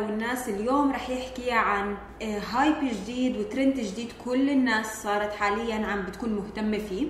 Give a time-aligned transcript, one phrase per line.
[0.00, 6.02] والناس اليوم رح يحكي عن آه، هايب جديد وترند جديد كل الناس صارت حاليا عم
[6.02, 7.06] بتكون مهتمة فيه.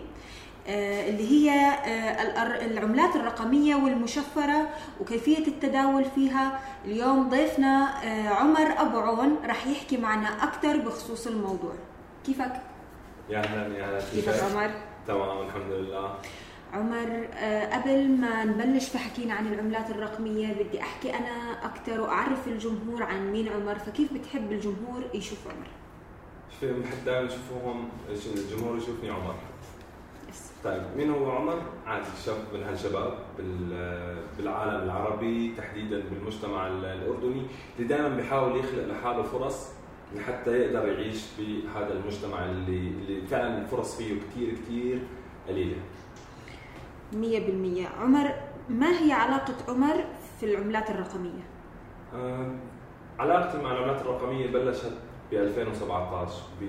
[0.68, 4.68] آه، اللي هي آه، العملات الرقمية والمشفرة
[5.00, 6.60] وكيفية التداول فيها.
[6.84, 11.72] اليوم ضيفنا آه، عمر أبو عون رح يحكي معنا أكثر بخصوص الموضوع.
[12.26, 12.52] كيفك؟
[13.30, 14.70] يا أهلا يا أهلا كيفك عمر؟
[15.06, 16.14] تمام الحمد لله.
[16.72, 22.48] عمر آه، قبل ما نبلش في حكينا عن العملات الرقمية بدي أحكي أنا أكثر وأعرف
[22.48, 25.66] الجمهور عن مين عمر فكيف بتحب الجمهور يشوف عمر؟
[26.60, 27.88] في بحب دائما اشوفهم
[28.36, 29.34] الجمهور يشوفني عمر.
[30.64, 37.42] طيب مين هو عمر؟ عادي شاب من هالشباب بال- بالعالم العربي تحديدا بالمجتمع ال- الأردني
[37.76, 39.68] اللي دائما بيحاول يخلق لحاله فرص
[40.16, 44.98] لحتى يقدر يعيش بهذا المجتمع اللي اللي فعلا الفرص فيه كثير كثير
[45.48, 45.76] قليلة.
[47.12, 47.86] مية بالمية.
[47.86, 48.30] عمر
[48.68, 50.04] ما هي علاقة عمر
[50.40, 51.42] في العملات الرقمية؟
[52.14, 52.50] آه،
[53.18, 54.92] علاقتي مع العملات الرقمية بلشت
[55.30, 56.64] ب 2017 ب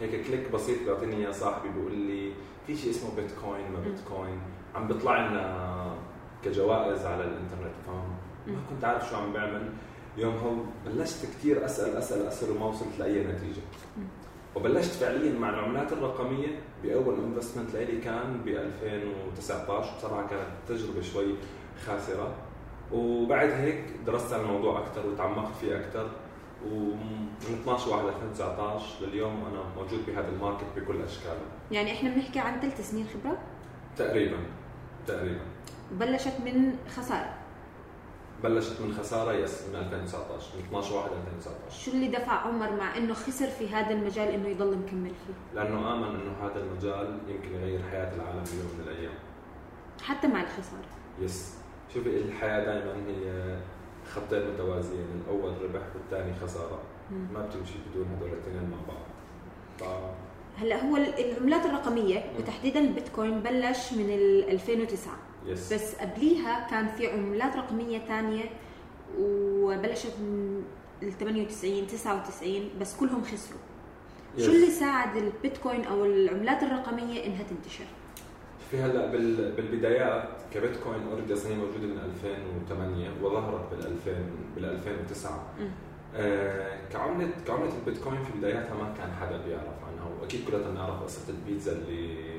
[0.00, 2.32] هيك click بسيط بيعطيني إياه صاحبي بيقول لي
[2.66, 4.38] في شيء اسمه بيتكوين ما بيتكوين.
[4.74, 5.94] عم بيطلع لنا
[6.44, 8.14] كجوائز على الإنترنت فاهم؟
[8.46, 9.68] ما كنت عارف شو عم بعمل.
[10.16, 10.50] يوم هو
[10.86, 13.60] بلشت كثير أسأل أسأل أسأل وما وصلت لأي نتيجة.
[14.56, 16.48] وبلشت فعليا مع العملات الرقمية
[16.82, 21.34] بأول investment لإلي كان ب 2019 بصراحة كانت تجربة شوي
[21.86, 22.34] خاسرة.
[22.92, 26.10] وبعد هيك درست عن الموضوع أكثر وتعمقت فيه أكثر
[26.72, 27.28] ومن
[27.62, 32.60] 12 1 2019 لليوم أنا موجود بهذا ال market بكل اشكاله يعني إحنا بنحكي عن
[32.60, 33.38] ثلاث سنين خبرة؟
[33.96, 34.36] تقريبا
[35.06, 35.40] تقريبا.
[35.92, 37.34] بلشت من خسارة.
[38.44, 42.96] بلشت من خسارة yes من 2019 من 12 1 2019 شو اللي دفع عمر مع
[42.96, 47.54] إنه خسر في هذا المجال إنه يضل مكمل فيه؟ لأنه آمن إنه هذا المجال يمكن
[47.54, 49.14] يغير حياة العالم بيوم من الأيام.
[50.02, 50.88] حتى مع الخسارة.
[51.20, 51.54] yes.
[51.94, 53.56] شوفي الحياة دائما هي
[54.14, 56.80] خطين متوازيين الأول ربح والثاني خسارة.
[57.34, 59.04] ما بتمشي بدون هدول الاثنين مع بعض.
[59.78, 59.84] ف...
[60.58, 65.12] هلأ هو العملات الرقمية وتحديدا البيتكوين بلش من ال 2009
[65.46, 68.44] yes بس قبليها كان في عملات رقمية تانية
[69.18, 70.62] وبلشت من
[71.02, 73.60] ال 98 99 بس كلهم خسروا
[74.36, 74.46] yes.
[74.46, 77.84] شو اللي ساعد البيتكوين أو العملات الرقمية إنها تنتشر؟
[78.70, 84.12] في هلا بال- بالبدايات كبيتكوين already أصلا هي موجودة من 2008 وظهرت بال 2000
[84.56, 85.68] بال 2009 مم.
[86.16, 91.20] آه كعمله كعملة البيتكوين في بداياتها ما كان حدا بيعرف عنها وأكيد كلنا بنعرف قصة
[91.28, 92.33] البيتزا اللي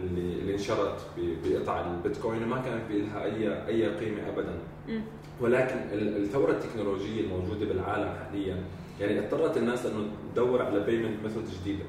[0.00, 1.00] اللي اللي انشرت
[1.44, 4.58] بقطع البيتكوين وما كانت لها اي أي قيمة ابدا.
[5.40, 8.56] ولكن ال- الثورة التكنولوجية الموجودة بالعالم حاليا
[9.00, 11.84] يعني اضطرت الناس إنه تدور على payment method جديدة.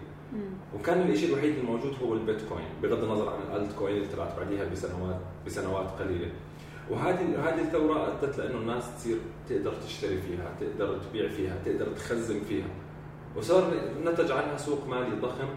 [0.76, 5.20] وكان الشيء الوحيد الموجود هو البيتكوين بغض النظر عن الألت كوين اللي طلعت بعديها بسنوات
[5.46, 6.28] بسنوات قليلة.
[6.90, 9.18] وهذه هذه الثورة أدت لأنه الناس تصير
[9.50, 12.68] تقدر تشتري فيها تقدر تبيع فيها تقدر تخزن فيها.
[13.38, 13.74] وصار
[14.06, 15.48] نتج عنها سوق مالي ضخم.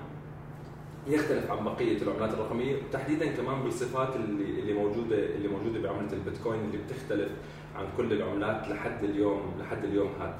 [1.07, 6.61] يختلف عن بقية العملات الرقمية تحديدا كمان بالصفات اللي اللي موجوده اللي موجودة بعملة البيتكوين
[6.61, 7.33] اللي بتختلف
[7.77, 10.39] عن كل العملات لحد اليوم لحد اليوم هذا.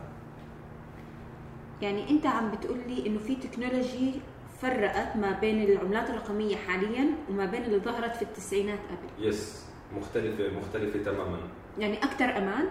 [1.83, 4.13] يعني أنت عم بتقول لي إنه في technology
[4.61, 9.27] فرقت ما بين العملات الرقمية حاليا وما بين اللي ظهرت في التسعينات قبل.
[9.29, 9.67] yes
[9.97, 11.39] مختلفه مختلفة تماما.
[11.79, 12.69] يعني أكثر أمان؟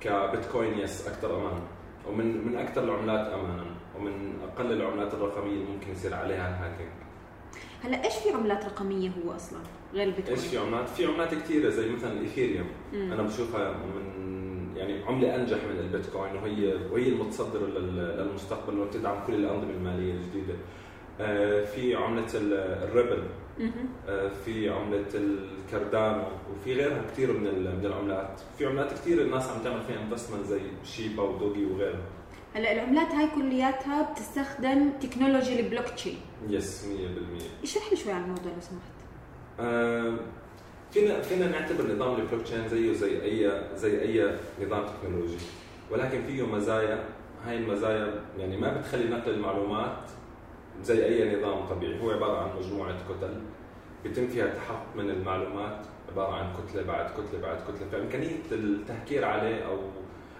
[0.00, 1.60] كبيتكوين yes أكثر أمان.
[2.08, 3.64] ومن من أكثر العملات امانا
[3.96, 6.90] ومن أقل العملات الرقمية اللي ممكن يصير عليها ال hacking.
[7.84, 9.58] هلا إيش في عملات رقمية هو أصلا
[9.94, 12.66] غير البيتكوين؟ إيش في عملات؟ في عملات كثيره زي مثلا الإيثيريوم.
[12.94, 14.20] أنا بشوفها من
[14.76, 20.54] يعني عملة أنجح من البيتكوين وهي وهي المتصدرة لل- للمستقبل وبتدعم كل الأنظمة المالية الجديدة.
[21.20, 23.22] آه، في عملة ال- الريبل.
[24.08, 26.22] آه، في عملة الكاردانو
[26.52, 27.40] وفي غيرها كثير من
[27.78, 28.40] من العملات.
[28.58, 32.00] في عملات كثير الناس عم تعمل فيها investment زي شيبا ودوغي وغيرها.
[32.54, 36.16] هلا العملات هاي كلياتها بتستخدم technology ال blockchain
[36.48, 36.86] yes
[37.62, 38.92] 100% اشرح لي شوي عن الموضوع لو سمحت.
[39.60, 40.14] آه،
[40.92, 44.34] فينا فينا نعتبر نظام البلوك تشين زيه زي اي زي أي
[44.66, 45.36] نظام تكنولوجي.
[45.90, 47.04] ولكن فيه مزايا.
[47.46, 49.96] هاي المزايا يعني ما بتخلي نقل المعلومات
[50.82, 52.00] زي أي نظام طبيعي.
[52.00, 53.40] هو عبارة عن مجموعة كتل
[54.04, 55.86] بيتم فيها التحقق من المعلومات.
[56.12, 57.88] عبارة عن كتلة بعد كتلة بعد كتلة.
[57.92, 59.78] فإمكانية التهكير عليه أو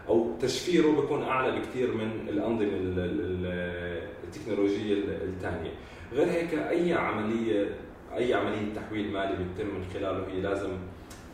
[0.08, 5.70] أو تشفيره بيكون أعلى بكثير من الأنظمة ال- ال- التكنولوجية الثانية.
[6.12, 7.76] غير هيك أي عملية
[8.16, 10.70] أي عملية تحويل مالي بيتم من خلاله هي لازم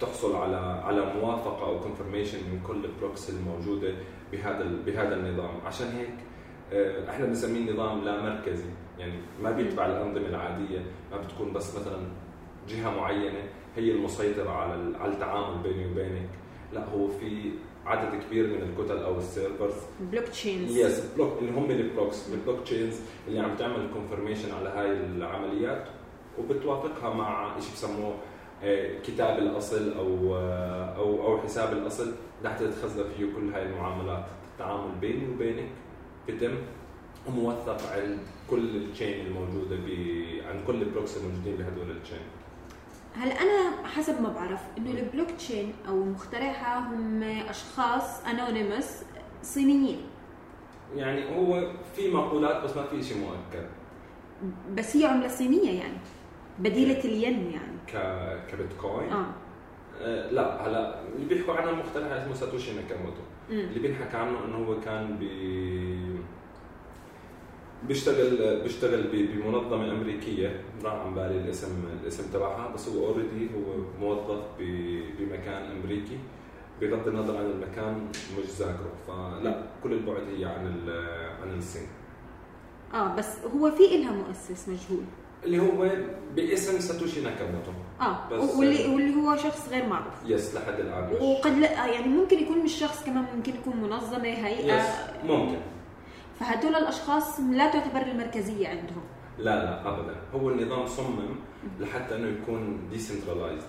[0.00, 3.94] تحصل على على موافقة أو confirmation من كل ال blocks الموجودة
[4.32, 5.60] بهذا بهذا النظام.
[5.66, 6.14] عشان هيك
[6.72, 8.68] آه، إحنا بنسميه نظام لا مركزي.
[8.98, 10.78] يعني ما بيتبع الأنظمة العادية
[11.12, 11.98] ما بتكون بس مثلا
[12.68, 13.42] جهة معينة
[13.76, 16.28] هي المسيطرة على على التعامل بيني وبينك.
[16.72, 17.50] لا هو في
[17.86, 19.74] عدد كبير من الكتل أو ال servers.
[20.00, 22.94] blockchains yes block اللي هم ال blocks ال blockchains
[23.28, 25.84] اللي عم تعمل confirmation على هاي العمليات
[26.38, 28.14] وبتوافقها مع شيء بسموه
[28.64, 32.12] آه، كتاب الأصل أو آه، أو أو حساب الأصل.
[32.44, 34.24] لحتى تتخزن فيه كل هاي المعاملات.
[34.52, 35.68] التعامل بيني وبينك
[36.28, 36.54] بتم
[37.28, 38.18] موثق عند
[38.50, 39.88] كل ال chain الموجودة ب
[40.48, 42.18] عند كل ال blocks الموجودين بهدول ال chain
[43.16, 49.02] هلا أنا حسب ما بعرف إنه البلوك تشين أو مخترعها هم أشخاص anonymous
[49.42, 50.00] صينيين.
[50.96, 53.66] يعني هو في مقولات بس ما في شيء مؤكد.
[54.74, 55.98] بس هي عملة صينية يعني.
[56.58, 57.76] بديلة الين يعني.
[57.86, 59.26] ك كبيتكوين؟ آه.
[60.00, 63.22] آه لا هلا اللي بيحكوا عنه مخترع اسمه ساتوشي ناكاموتو.
[63.50, 65.22] اللي بينحكى عنه إنه هو كان ب
[67.82, 70.60] بيشتغل بيشتغل بمنظمة أمريكية.
[70.84, 71.68] راح عن بالي الاسم
[72.02, 74.42] الاسم تبعها بس هو اوريدي هو موظف
[75.18, 76.18] بمكان أمريكي.
[76.80, 78.08] بغض النظر عن المكان
[78.38, 78.92] مش ذاكره.
[79.06, 80.88] فلا كل البعد هي عن
[81.42, 81.86] عن الصين.
[82.94, 85.04] آه بس هو في إلها مؤسس مجهول.
[85.44, 85.90] اللي هو
[86.36, 87.70] باسم ساتوشي ناكاموتو.
[88.00, 90.14] آه بس- واللي واللي هو شخص غير معروف.
[90.26, 91.12] yes لحد الآن.
[91.22, 94.76] وقد لا يعني ممكن يكون مش شخص كمان ممكن يكون منظمة هيئة.
[94.80, 94.86] yes
[95.24, 95.58] ممكن.
[96.40, 99.02] فهدول الأشخاص لا تعتبر المركزية عندهم.
[99.38, 100.16] لا لا ابدا.
[100.34, 101.36] هو النظام صمم
[101.80, 103.66] لحتى إنه يكون decentralized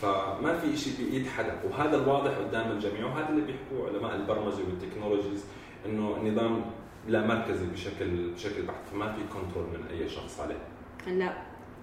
[0.00, 3.06] فما في شيء بايد حدا وهذا الواضح قدام الجميع.
[3.06, 5.44] وهذا اللي بيحكوه علماء البرمجة وال technologies
[5.86, 6.64] إنه النظام
[7.08, 8.86] لا مركزي بشكل بشكل بحت.
[8.92, 10.58] فما في control من أي شخص عليه.
[11.06, 11.32] هلا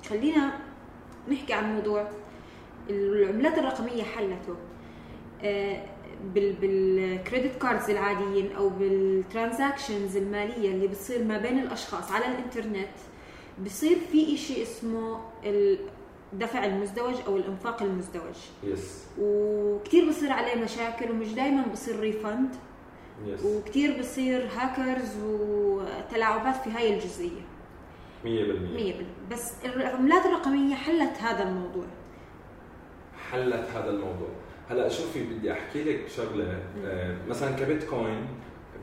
[0.10, 0.52] خلينا
[1.32, 2.08] نحكي عن موضوع
[2.90, 4.56] العملات الرقمية حلته.
[5.44, 5.84] آه،
[6.34, 12.96] بال credit cards العاديين أو بال transactions المالية اللي بتصير ما بين الأشخاص على الإنترنت
[13.66, 15.20] بصير في شيء اسمه
[16.34, 18.36] الدفع المزدوج أو الإنفاق المزدوج.
[18.64, 22.56] yes وكثير بصير عليه مشاكل ومش دائما بصير refund
[23.26, 27.42] yes وكثير بصير هاكرز وتلاعبات في هاي الجزئية.
[28.24, 31.86] 100% 100% بس العملات الرقمية حلت هذا الموضوع.
[33.32, 34.30] حلت هذا الموضوع.
[34.72, 38.28] هلا شوفي بدي أحكي لك شغلة آه، مثلا كبيتكوين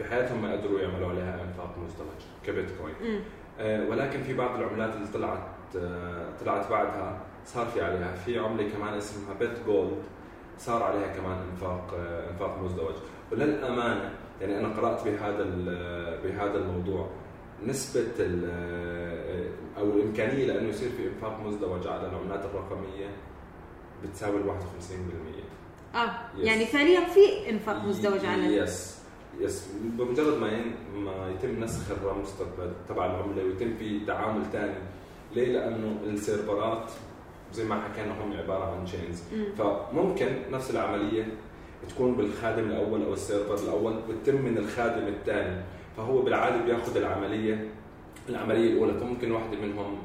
[0.01, 2.95] بحياتهم ما قدروا يعملوا عليها إنفاق مزدوج كبيتكوين.
[3.61, 5.39] آه، ولكن في بعض العملات اللي طلعت
[5.77, 8.15] آه، طلعت بعدها صار في عليها.
[8.15, 10.03] في عملة كمان اسمها بيت جولد
[10.59, 11.95] صار عليها كمان إنفاق
[12.33, 12.95] إنفاق مزدوج.
[13.33, 14.11] وللأمانة
[14.41, 15.45] يعني أنا قرأت بهذا
[16.25, 17.09] بهذا الموضوع
[17.67, 19.49] نسبة ال-
[19.79, 23.07] أو الإمكانية لأنه يصير في إنفاق مزدوج على العملات الرقمية
[24.05, 24.53] بتساوي ال 51%
[25.95, 26.41] آه Yes.
[26.47, 28.99] يعني فعليا في إنفاق مزدوج على yes
[29.41, 30.75] yes بمجرد ما ين...
[30.97, 32.29] ما يتم نسخ الرمز
[32.89, 34.75] تبع- العملة ويتم في تعامل ثاني
[35.35, 36.91] ليه؟ لأنه السيرفرات
[37.53, 39.45] زي ما حكينا هم عبارة عن chains مم.
[39.59, 41.27] فممكن نفس العملية
[41.89, 45.63] تكون بالخادم الأول أو ال server الأول وتتم من الخادم الثاني
[45.97, 47.69] فهو بالعاده بياخذ العملية
[48.29, 49.99] العملية الأولى فممكن واحدة منهم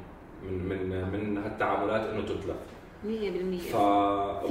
[0.49, 2.55] من من من هالتعاملات إنه تتلف
[3.03, 3.05] 100%
[3.73, 3.75] ف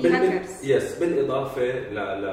[0.03, 0.43] بال-.
[0.65, 1.95] yes بالإضافة ل...
[1.95, 2.27] ل...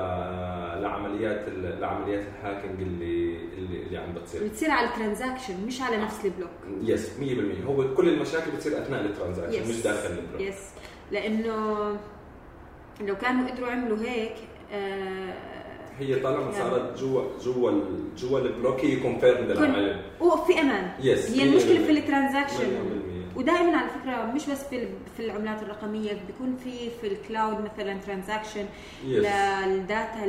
[0.82, 1.82] لعمليات ال...
[1.82, 4.44] لعمليات ال hacking اللي اللي, اللي عم بتصير.
[4.44, 6.50] بتصير على ال transaction مش على نفس ال block.
[6.84, 9.70] yes 100% هو كل المشاكل بتصير أثناء ال transaction.
[9.70, 10.42] مش داخل ال block.
[10.42, 10.70] yes
[11.12, 11.78] لأنه
[13.02, 14.34] لو كانوا قدروا يعملوا هيك
[14.74, 15.34] آه
[16.00, 20.62] هي طالما يعني- صارت جوا جوا ال- جوا ال block هي confirmed كن- العمل وفي
[20.62, 20.92] أمان.
[21.04, 22.56] yes هي المشكلة في ال transaction.
[22.58, 23.09] 100%
[23.40, 27.98] ودائما على فكرة مش بس في في العملات الرقمية بيكون في في ال cloud مثلا
[28.06, 28.66] transaction
[29.06, 30.26] لل data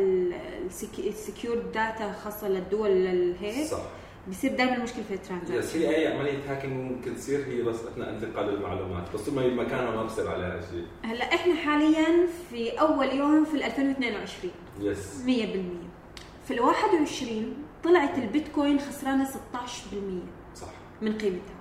[0.99, 3.83] ال secure data خاصة للدول الهيك صح.
[4.31, 7.76] بصير دائما مشكلة في yes ال transaction هي اي عملية hacking ممكن تصير هي بس
[7.76, 9.05] اثناء انتقال المعلومات.
[9.14, 10.85] بس ما بمكانها ما بصير عليها شيء.
[11.02, 15.29] هلأ إحنا حاليا في أول يوم في 2022 yes 100%
[16.47, 19.29] في ال 21 طلعت البيتكوين خسرانة 16%
[20.55, 20.67] صح.
[21.02, 21.60] من قيمتها.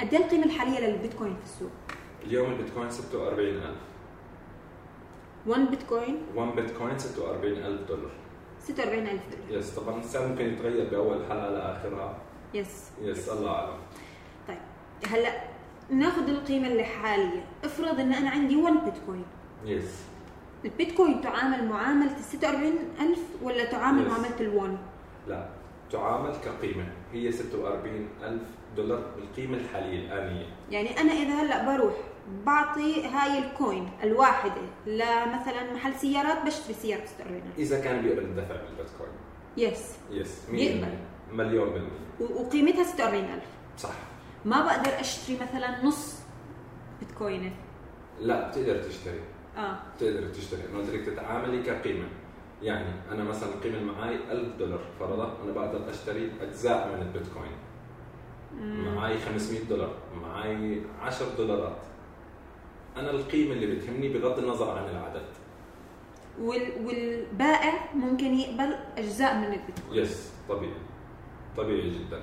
[0.00, 1.70] قد إيه القيمة الحالية للبيتكوين في السوق؟
[2.26, 3.74] اليوم البيتكوين 46000
[5.46, 8.10] 1 بيتكوين 1 بيتكوين 46000 دولار.
[8.60, 9.60] 46000 دولار.
[9.60, 12.18] yes طبعا السعر ممكن يتغير بأول حلقة لآخرها.
[12.54, 13.76] yes yes الله أعلم.
[14.48, 14.58] طيب
[15.10, 15.40] هلا
[15.90, 19.24] ناخذ القيمة اللي حاليا افرض إن أنا عندي 1 بيتكوين
[19.64, 20.02] yes
[20.64, 24.08] البيتكوين تعامل معاملة ال 46000 ولا تعامل Yes.
[24.08, 24.78] معاملة ال1
[25.28, 25.48] لا
[25.92, 26.86] تعامل كقيمة.
[27.12, 28.40] هي 46000
[28.76, 31.94] دولار بالقيمة الحالية الانيه يعني أنا إذا هلأ بروح
[32.46, 38.54] بعطي هاي ال coin الواحدة لمثلا محل سيارات بشتري سيارة 46000 إذا كان بيقبل الدفع
[38.56, 39.10] بالبيتكوين؟
[39.56, 40.88] yes yes بيقبل.
[41.30, 41.70] 100% مليون.
[41.70, 42.34] بالمية.
[42.40, 43.42] وقيمتها 46000
[43.78, 43.94] صح.
[44.44, 46.18] ما بقدر أشتري مثلا نص
[47.00, 47.52] بيتكوينه
[48.20, 49.20] لا بتقدر تشتري.
[49.56, 49.76] آه.
[50.00, 50.60] تقدر تشتري.
[50.72, 52.08] انه بدك تتعاملي كقيمة.
[52.62, 57.56] يعني أنا مثلا القيمه اللي معي 1000 دولار فرضا أنا بقدر أشتري أجزاء من البيتكوين.
[58.62, 61.76] معي 500 دولار معي 10 دولارات.
[62.96, 65.26] أنا القيمة اللي بتهمني بغض النظر عن العدد.
[66.40, 66.86] وال...
[66.86, 70.72] والبائع ممكن يقبل أجزاء من البيتكوين yes طبيعي.
[71.56, 72.22] طبيعي جدا.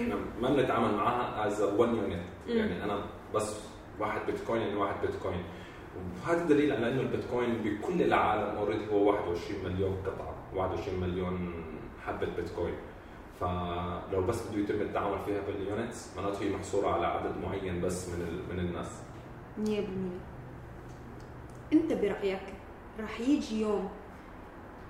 [0.00, 2.22] إحنا ما بنتعامل معها as 1 unit.
[2.48, 3.04] يعني أنا
[3.34, 3.60] بس
[4.00, 5.42] واحد بيتكوين يعني واحد بيتكوين.
[6.26, 11.64] وهذا دليل على إنه البيتكوين بكل العالم already هو 21 مليون قطعة 21 مليون
[12.06, 12.74] حبة بيتكوين.
[13.40, 18.08] فلو بس بده يتم التعامل فيها بال units معناته هي محصورة على عدد معين بس
[18.08, 19.02] من ال- من الناس.
[19.58, 20.20] 100%
[21.72, 22.42] انت برأيك
[23.00, 23.88] راح يجي يوم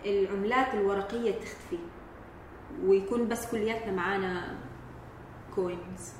[0.06, 1.78] العملات الورقية تختفي
[2.84, 4.54] ويكون بس كلياتنا معانا
[5.54, 6.12] coins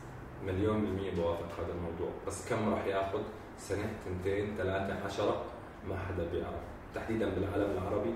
[0.47, 2.11] مليون بالمية بوافق هذا الموضوع.
[2.27, 3.23] بس كم راح ياخذ
[3.59, 5.43] سنة تنتين ثلاثة عشرة؟
[5.89, 6.61] ما حدا بيعرف.
[6.95, 8.15] تحديدا بالعالم العربي.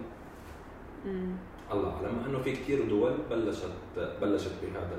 [1.73, 2.25] الله أعلم.
[2.29, 3.73] أنه في كثير دول بلشت
[4.21, 4.97] بلشت بهذا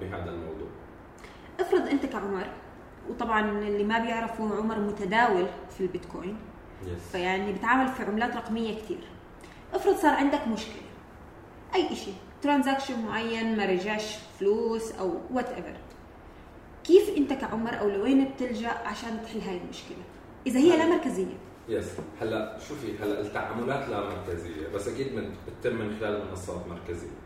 [0.00, 0.68] بهذا الموضوع.
[1.60, 2.46] افرض أنت كعمر
[3.10, 6.36] وطبعا اللي ما بيعرفوا عمر متداول في البيتكوين
[6.86, 9.00] يس فيعني بتعامل في عملات رقمية كثير
[9.74, 10.82] افرض صار عندك مشكلة.
[11.74, 15.76] أي شيء transaction معين ما رجعش فلوس أو whatever
[16.84, 20.04] كيف أنت كعمر أو لوين بتلجأ عشان تحل هاي المشكلة؟
[20.46, 21.34] إذا هي لا مركزية.
[21.68, 27.16] yes هلا شوفي هلا التعاملات لا مركزية بس أكيد من بتتم من خلال منصات مركزية.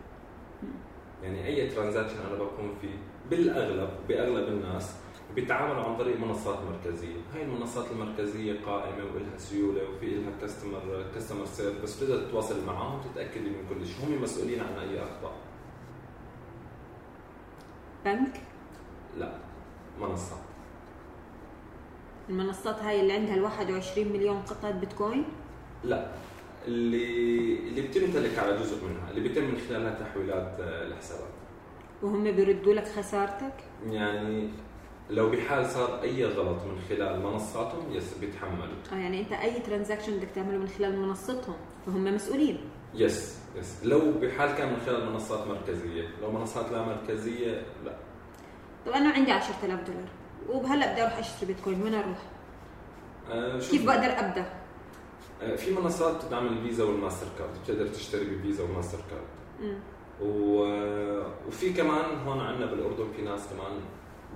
[1.23, 2.97] يعني أي transaction أنا بكون فيه
[3.31, 4.95] بالاغلب بأغلب الناس
[5.35, 11.47] بيتعاملوا عن طريق منصات مركزية، هاي المنصات المركزية قائمة وإلها سيولة وفي لها customer customer
[11.47, 15.33] service بتقدر تتواصل معهم وتتاكدي من كل شيء، هم مسؤولين عن أي أخطاء،
[18.05, 18.41] بنك؟
[19.19, 19.33] لا.
[20.01, 20.39] منصات
[22.31, 25.25] المنصات هاي اللي عندها ال 21 مليون قطعة بيتكوين؟
[25.85, 26.11] لا.
[26.67, 31.29] اللي اللي بتمتلك على جزء منها، اللي بيتم من خلالها تحويلات آه، الحسابات.
[32.03, 33.53] وهم بيردوا لك خسارتك؟
[33.87, 34.49] يعني
[35.11, 38.75] لو بحال صار أي غلط من خلال منصاتهم yes بيتحملوا.
[38.93, 41.57] آه يعني أنت أي transaction بدك تعمله من خلال منصتهم
[41.87, 42.59] فهم مسؤولين.
[42.95, 43.85] yes yes.
[43.85, 46.09] لو بحال كان من خلال منصات مركزية.
[46.23, 47.97] لو منصات لا مركزية لا.
[48.87, 50.09] طب أنا عندي 10000 دولار.
[50.49, 52.19] وهلا بدي أروح اشتري بيتكوين وين أروح؟
[53.31, 54.45] آه كيف بقدر ابدا؟
[55.43, 59.79] آه في منصات بتدعم الفيزا والـ Master Card بتقدر تشتري بفيزا و Master Card.
[60.23, 60.61] و...
[61.49, 63.81] وفي كمان هون عندنا بالأردن في ناس كمان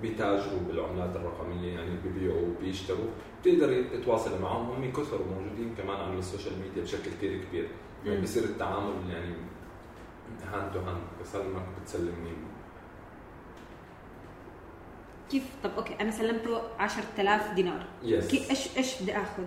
[0.03, 3.07] بيتاجروا بالعملات الرقمية يعني ببيعوا وبيشتروا
[3.43, 7.69] بتقدر تتواصل معهم هم كثر موجودين كمان على ال social media بشكل كثير كبير
[8.05, 8.21] يعني.
[8.21, 9.35] بصير التعامل يعني
[10.53, 12.33] hand to hand بسلمك بتسلمني
[15.31, 19.45] كيف طب أوكي أنا سلمته 10000 دينار yes كيف إيش إيش بدي آخذ؟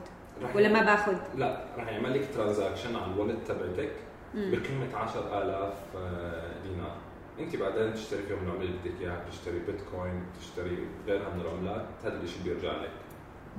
[0.55, 3.91] ولا ما باخذ؟ لا رح يعمل لك transaction على ال wallet تبعتك.
[4.33, 6.95] بقيمة 10000 آه، دينار
[7.39, 12.21] أنت بعدين تشتري فيهم العملة اللي بدك إياها بتشتري بيتكوين بتشتري غيرها من العملات هذا
[12.23, 12.91] الشيء بيرجع لك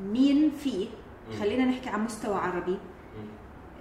[0.02, 0.88] مين في.
[1.40, 2.70] خلينا نحكي عن مستوى عربي
[3.18, 3.26] مم.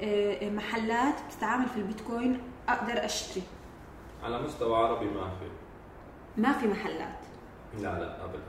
[0.01, 2.39] آه، محلات بتتعامل في البيتكوين
[2.69, 3.43] أقدر أشتري
[4.23, 5.45] على مستوى عربي ما في
[6.41, 7.16] ما في محلات
[7.75, 8.39] لا لا ابدا.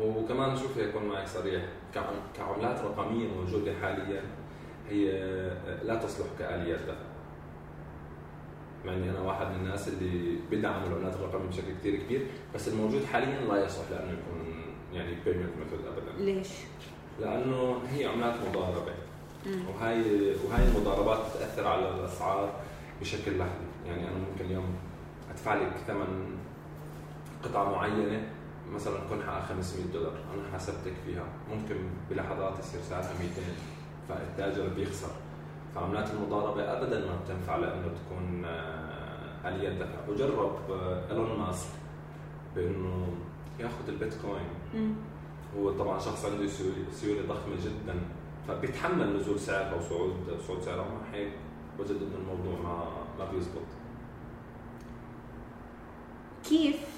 [0.00, 1.62] وكمان شوفي اكون معك صريح
[1.94, 4.22] كعم- كعملات رقمية موجودة حاليا
[4.90, 5.10] هي
[5.84, 6.94] لا تصلح كآليات دفع
[8.84, 13.40] يعني أنا واحد من الناس اللي بدعم العملات الرقميه بشكل كثير كبير بس الموجود حاليا
[13.40, 14.54] لا يصلح لأنه يكون
[14.94, 16.24] يعني payment method ابدا.
[16.24, 16.48] ليش؟
[17.20, 18.92] لأنه هي عملات مضاربة.
[19.46, 19.68] مم.
[19.68, 20.00] وهاي
[20.44, 22.52] وهاي المضاربات بتاثر على الأسعار
[23.00, 23.64] بشكل لحظي.
[23.86, 24.74] يعني أنا ممكن اليوم
[25.30, 26.36] أدفع لك ثمن
[27.44, 28.28] قطعة معينة
[28.74, 31.24] مثلا تكون حقها 500 دولار أنا حاسبتك فيها.
[31.50, 31.76] ممكن
[32.10, 33.42] بلحظات يصير سعرها 200
[34.08, 35.10] فالتاجر بيخسر.
[35.74, 41.68] فعملات المضاربة ابدا ما بتنفع لأنه تكون آه، اليات دفع وجرب آه، إيلون ماسك
[42.56, 43.06] بأنه
[43.60, 44.48] ياخذ البيتكوين.
[44.74, 44.92] مم.
[45.58, 46.46] هو طبعا شخص عنده
[46.92, 47.94] سيولة ضخمة جدا
[48.48, 50.12] فبيتحمل نزول سعرها وصعود
[50.48, 50.84] صعود سعرها.
[50.84, 51.32] مع هيك
[51.78, 52.84] وجد إنه الموضوع ما
[53.18, 53.62] ما بيزبط.
[56.48, 56.93] كيف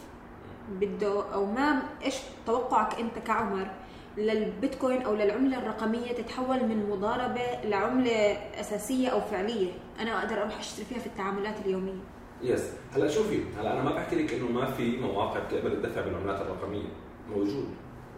[0.81, 2.15] بده أو ما إيش
[2.47, 3.67] توقعك أنت كعمر
[4.17, 10.85] للبيتكوين أو للعملة الرقمية تتحول من مضاربة لعملة أساسية أو فعلية؟ أنا أقدر أروح أشتري
[10.85, 12.01] فيها في التعاملات اليومية.
[12.43, 16.41] yes هلا شوفي هلا أنا ما بحكي لك إنه ما في مواقع بتقبل الدفع بالعملات
[16.41, 16.89] الرقمية.
[17.31, 17.69] موجود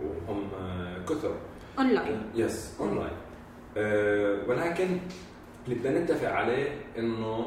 [0.03, 1.35] وهم آه، كثر.
[1.79, 2.23] online.
[2.35, 3.17] yes online.
[3.77, 4.99] أه ولكن
[5.65, 7.47] اللي بدنا نتفق عليه إنه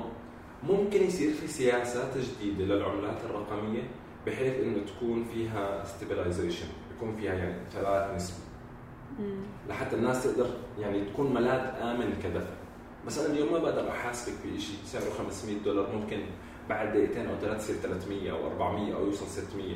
[0.64, 3.84] ممكن يصير في سياسات جديدة للعملات الرقمية.
[4.28, 8.44] بحيث إنه تكون فيها stabilization يكون فيها يعني ثبات نسبي.
[9.70, 10.50] لحتى الناس تقدر
[10.80, 12.54] يعني تكون ملاذ آمن كدفع.
[13.08, 16.20] بس أنا اليوم ما بقدر أحاسبك بشيء سعره 500 دولار ممكن
[16.70, 19.76] بعد دقيقتين أو ثلاث تصير 300 أو 400 أو يوصل 600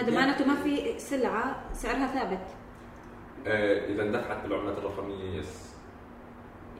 [0.00, 2.46] هذا معناته ما في سلعة سعرها ثابت.
[3.46, 5.66] آه، إذا اندفعت بالعملات الرقمية يس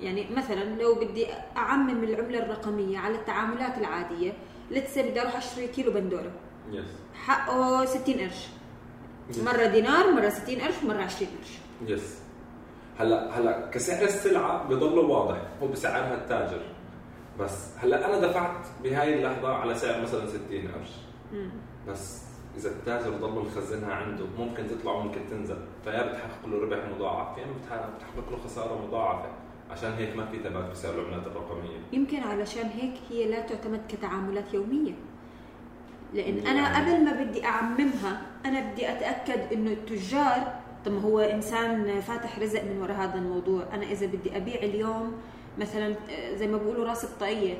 [0.01, 1.27] يعني مثلا لو بدي
[1.57, 4.33] أعمم العملة الرقمية على التعاملات العادية
[4.71, 6.33] let's بدي أروح أشتري كيلو بندورة.
[6.73, 8.47] yes حقه 60 قرش.
[9.45, 11.59] مرة دينار مرة 60 قرش مرة 20 قرش.
[11.91, 12.19] يس
[12.99, 15.39] هلا هلا كسعر السلعة بضل واضح.
[15.63, 16.63] هو بسعرها التاجر.
[17.41, 20.91] بس هلا أنا دفعت بهاي اللحظة على سعر مثلا 60 قرش.
[21.89, 22.23] بس
[22.57, 25.59] إذا التاجر ضل مخزنها عنده ممكن تطلع وممكن تنزل.
[25.85, 29.29] فيا بتحقق له ربح مضاعف يا بتحقق له خسارة مضاعفة.
[29.71, 31.79] عشان هيك ما في ثبات بسعر العملات الرقمية.
[31.93, 34.93] يمكن علشان هيك هي لا تعتمد كتعاملات يومية.
[36.17, 40.55] لأن أنا قبل ما بدي أعممها أنا بدي أتأكد إنه التجار
[40.85, 43.65] طب ما هو إنسان فاتح رزق من وراء هذا الموضوع.
[43.73, 45.13] أنا إذا بدي أبيع اليوم
[45.59, 47.55] مثلا آه، زي ما بيقولوا راس الطاقية.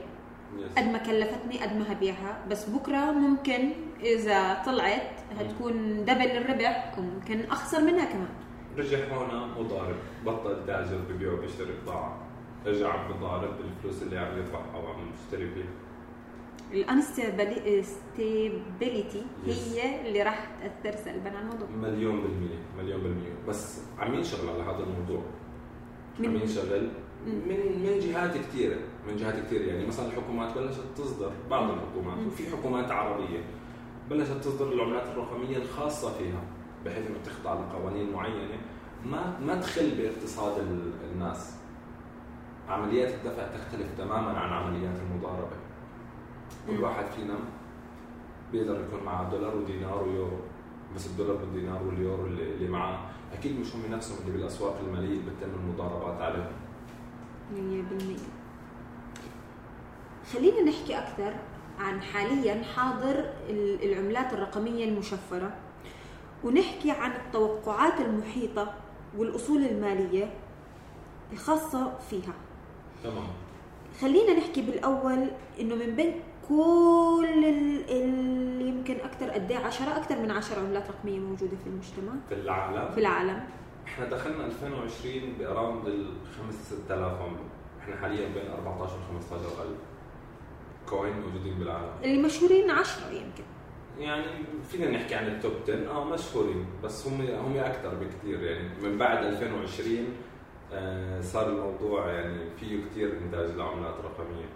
[0.77, 2.45] قد ما كلفتني قد ما هبيعها.
[2.51, 3.71] بس بكرة ممكن
[4.01, 5.11] إذا طلعت
[5.41, 8.29] هتكون double الربح وممكن أخسر منها كمان.
[8.77, 9.97] رجع هون مضارب.
[10.27, 12.17] بطل تأجر ببيع وبيشتري بضاعة.
[12.67, 15.67] رجع مضارب بالفلوس اللي عم يدفعها وعم يشتري فيها
[16.73, 20.49] ال instability هي اللي راح
[20.83, 21.69] تأثر سلبا على الموضوع.
[21.83, 23.33] مليون بالمية مليون بالمية.
[23.49, 25.23] بس عم ينشغل على هذا الموضوع.
[26.19, 26.89] من- عم ينشغل.
[27.27, 28.77] من من جهات كثيرة
[29.09, 32.19] من جهات كثيرة يعني مثلا الحكومات بلشت تصدر بعض الحكومات.
[32.19, 32.27] مم.
[32.27, 33.41] وفي حكومات عربية
[34.11, 36.41] بلشت تصدر العملات الرقمية الخاصة فيها
[36.85, 38.59] بحيث إنه تخضع لقوانين معينة.
[39.05, 41.57] ما ما تخل باقتصاد ال- الناس.
[42.69, 45.57] عمليات الدفع تختلف تماما عن عمليات المضاربة.
[46.69, 46.85] كل.
[46.85, 47.35] واحد فينا
[48.53, 50.37] بيقدر يكون معه دولار ودينار ويورو.
[50.97, 52.99] بس الدولار والدينار واليورو اللي, اللي معاه
[53.33, 56.53] أكيد مش هم نفسهم اللي بالأسواق المالية اللي بتتم المضاربات عليهم.
[57.55, 58.19] 100%
[60.33, 61.33] خلينا نحكي أكثر
[61.81, 65.53] عن حاليا حاضر ال- العملات الرقمية المشفرة
[66.45, 68.75] ونحكي عن التوقعات المحيطة
[69.19, 70.31] والأصول المالية
[71.33, 72.33] الخاصة فيها.
[73.05, 73.27] تمام.
[74.01, 75.31] خلينا نحكي بالأول
[75.61, 76.15] إنه من بين
[76.49, 81.67] كل ال- اللي يمكن أكثر قد إيه؟ عشرة أكثر من عشر عملات رقمية موجودة في
[81.67, 82.13] المجتمع.
[82.29, 83.41] في العالم؟ في العالم.
[83.87, 87.41] إحنا دخلنا 2020 ب around ال 5 6000 عملة.
[87.81, 89.67] إحنا حاليا بين 14 و 15000
[90.89, 91.91] coin موجودين بالعالم.
[92.05, 93.45] اللي مشهورين عشرة يمكن.
[93.99, 94.25] يعني
[94.71, 98.99] فينا نحكي عن ال top 10 آه مشهورين بس هم هم أكثر بكثير يعني من
[98.99, 100.07] بعد 2020
[100.73, 104.49] آه صار الموضوع يعني فيه كثير إنتاج لعملات رقمية.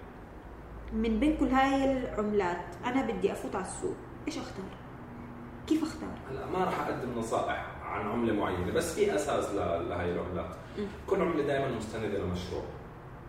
[0.92, 3.94] من بين كل هاي العملات أنا بدي أفوت على السوق.
[4.26, 4.64] إيش أختار؟
[5.66, 10.54] كيف أختار؟ هلا ما راح أقدم نصائح عن عملة معينة بس في أساس لهي العملات.
[11.06, 12.62] كل عملة دائما مستندة لمشروع.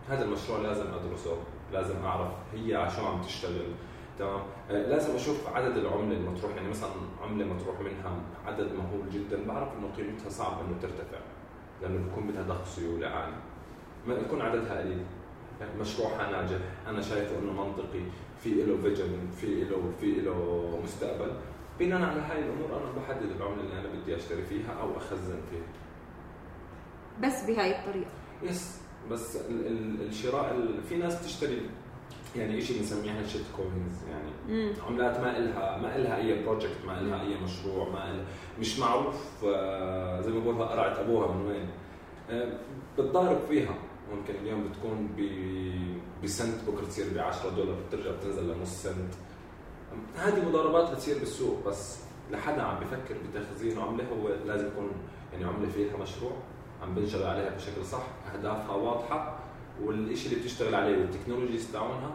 [0.08, 1.36] هذا المشروع لازم أدرسه
[1.72, 3.74] لازم أعرف هي على شو عم تشتغل
[4.18, 6.90] تمام؟ آه، لازم أشوف عدد العملة المطروح يعني مثلا
[7.22, 11.18] عملة مطروح منها عدد مهول جدا بعرف إنه قيمتها صعب إنه ترتفع
[11.82, 13.36] لأنه بيكون بدها ضخ سيولة عالي.
[14.06, 15.04] ما يكون عددها قليل.
[15.80, 18.00] مشروعها ناجح أنا شايفه إنه منطقي.
[18.42, 19.08] في له vision
[19.40, 21.32] في له في له مستقبل.
[21.80, 25.68] بناء على هاي الأمور أنا بحدد العملة اللي أنا بدي أشتري فيها أو أخزن فيها.
[27.28, 28.10] بس بهاي الطريقة؟
[28.42, 28.80] yes.
[29.10, 31.60] بس ال ال الشراء ال في ناس بتشتري
[32.36, 34.30] يعني شيء بنسميها shit coins يعني.
[34.48, 34.72] مم.
[34.88, 38.24] عملات ما إلها ما إلها أي project ما إلها أي مشروع ما إلها
[38.60, 41.66] مش معروف آه، زي ما بقولها قرعت أبوها من وين.
[42.30, 42.58] آه،
[42.98, 43.74] بتضارب فيها.
[44.14, 45.22] ممكن اليوم بتكون ب
[46.24, 49.14] بسنت بكرة تصير ب 10 دولار بترجع بتنزل لنص سنت.
[50.16, 51.98] هذه مضاربات بتصير بالسوق بس
[52.30, 54.90] لحدا عم بفكر بتخزين عملة هو لازم يكون
[55.32, 56.32] يعني عملة فيها مشروع
[56.82, 58.02] عم بنشغل عليها بشكل صح
[58.34, 59.38] أهدافها واضحة
[59.82, 62.10] والشيء اللي بتشتغل عليه والتكنولوجيز تاعونها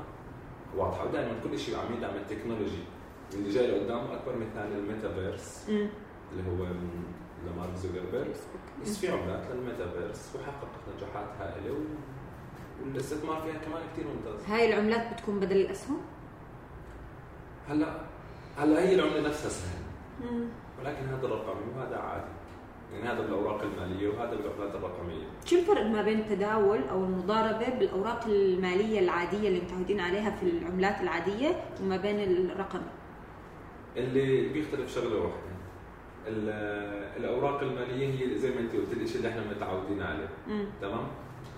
[0.77, 1.05] واضحة.
[1.05, 2.83] ودائما كل شيء عم يدعم التكنولوجي.
[3.33, 5.69] اللي جاي لقدام أكبر مثال الميتافيرس.
[5.69, 6.67] اللي هو
[7.45, 8.35] لمارك زوكربيرج
[8.83, 11.77] بس في عملات للميتافيرس وحققت نجاحات هائلة و...
[12.83, 14.49] والاستثمار فيها كمان كثير ممتاز.
[14.49, 15.97] هاي العملات بتكون بدل الأسهم؟
[17.69, 18.01] هلأ
[18.57, 19.81] هلأ هي العملة نفسها سهل
[20.21, 20.45] مم.
[20.79, 22.31] ولكن هذا رقمي وهذا عادي.
[22.93, 25.25] يعني هذا بالأوراق المالية وهذا بالعملات الرقمية.
[25.45, 31.01] شو الفرق ما بين التداول أو المضاربة بالأوراق المالية العادية اللي متعودين عليها في العملات
[31.01, 32.81] العادية وما بين الرقم؟
[33.97, 35.46] اللي بيختلف شغلة واحدة.
[37.17, 40.29] الأوراق المالية هي زي ما انت قلت الشيء اللي إحنا متعودين عليه.
[40.81, 41.07] تمام؟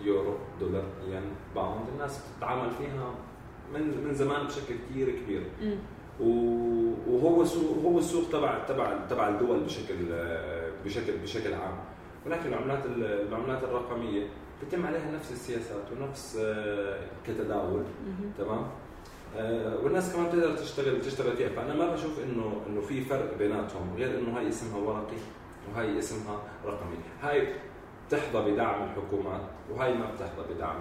[0.01, 1.21] يورو دولار ين
[1.55, 3.13] باوند الناس بتتعامل فيها
[3.73, 5.43] من من زمان بشكل كثير كبير.
[7.07, 9.95] وهو سوق هو السوق تبع تبع تبع الدول بشكل
[10.85, 11.77] بشكل بشكل عام.
[12.25, 12.85] ولكن العملات
[13.29, 14.27] العملات الرقمية
[14.63, 17.83] بتم عليها نفس السياسات ونفس آه، كتداول.
[18.37, 18.67] تمام؟
[19.83, 21.49] والناس كمان بتقدر تشتغل تشتغل فيها.
[21.49, 25.17] فأنا ما بشوف انه إنه في فرق بيناتهم غير إنه هاي اسمها ورقي
[25.75, 26.97] وهي اسمها رقمي.
[27.21, 27.53] هاي
[28.07, 30.75] بتحظى بدعم الحكومات وهي ما بتحظى بدعم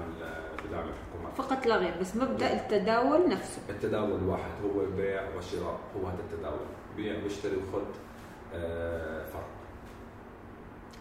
[0.69, 1.35] بدعم الحكومات.
[1.37, 3.63] فقط لا غير بس مبدأ التداول نفسه.
[3.69, 6.67] التداول واحد هو بيع وشراء هو هذا التداول.
[6.97, 7.85] بيع واشتري وخذ
[8.55, 9.49] آه، فرق.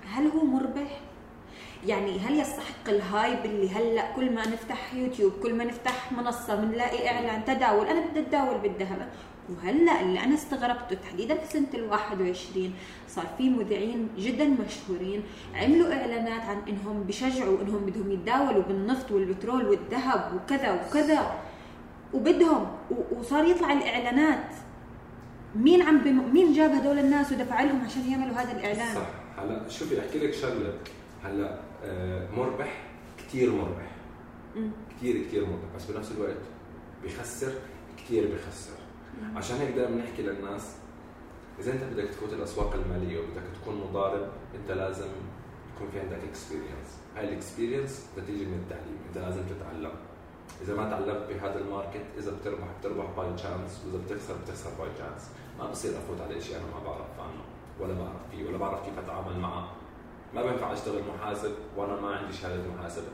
[0.05, 1.01] هل هو مربح؟
[1.85, 7.07] يعني هل يستحق الهايب اللي هلا كل ما نفتح يوتيوب كل ما نفتح منصة بنلاقي
[7.07, 7.87] إعلان تداول.
[7.87, 9.07] أنا بدي أتداول بالذهب.
[9.49, 12.73] وهلا اللي أنا استغربته تحديدا في سنة ال 21
[13.07, 15.23] صار في مذيعين جدا مشهورين
[15.55, 21.35] عملوا إعلانات عن إنهم بشجعوا إنهم بدهم يتداولوا بالنفط والبترول والذهب وكذا وكذا.
[22.13, 22.67] وبدهم
[23.11, 24.49] وصار يطلع الإعلانات.
[25.55, 26.33] مين عم بم...
[26.33, 29.09] مين جاب هدول الناس ودفع لهم عشان يعملوا هذا الإعلان؟ صح.
[29.43, 30.73] هلا شوفي أحكي لك شغلة.
[31.23, 32.83] هلا آه، مربح
[33.17, 33.91] كثير مربح.
[34.97, 36.37] كثير كثير مربح بس بنفس الوقت
[37.03, 37.51] بخسر
[37.97, 38.73] كثير بخسر.
[39.35, 40.75] عشان هيك دائما بنحكي للناس
[41.59, 45.07] إذا أنت بدك تفوت الأسواق المالية وبدك تكون مضارب أنت لازم
[45.75, 49.91] يكون في عندك experience هاي ال experience بتيجي من التعليم أنت لازم تتعلم.
[50.61, 54.89] إذا ما تعلمت بهذا ال market إذا بتربح بتربح by chance وإذا بتخسر بتخسر by
[54.95, 55.29] chance
[55.59, 57.41] ما بصير أفوت على شيء أنا ما بعرف عنه
[57.79, 59.71] ولا بعرف فيه ولا بعرف كيف أتعامل معه.
[60.37, 63.07] ما بينفع أشتغل محاسب وأنا ما عندي شهادة محاسبة.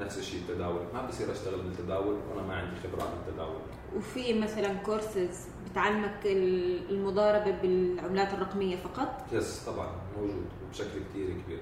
[0.00, 0.80] نفس الشيء التداول.
[0.94, 3.60] ما بصير أشتغل بالتداول وأنا ما عندي خبره بالتداول.
[3.96, 6.20] وفي مثلا كورسز بتعلمك
[6.90, 9.88] المضاربة بالعملات الرقمية فقط؟ yes طبعا.
[10.18, 11.60] موجود بشكل كثير كبير.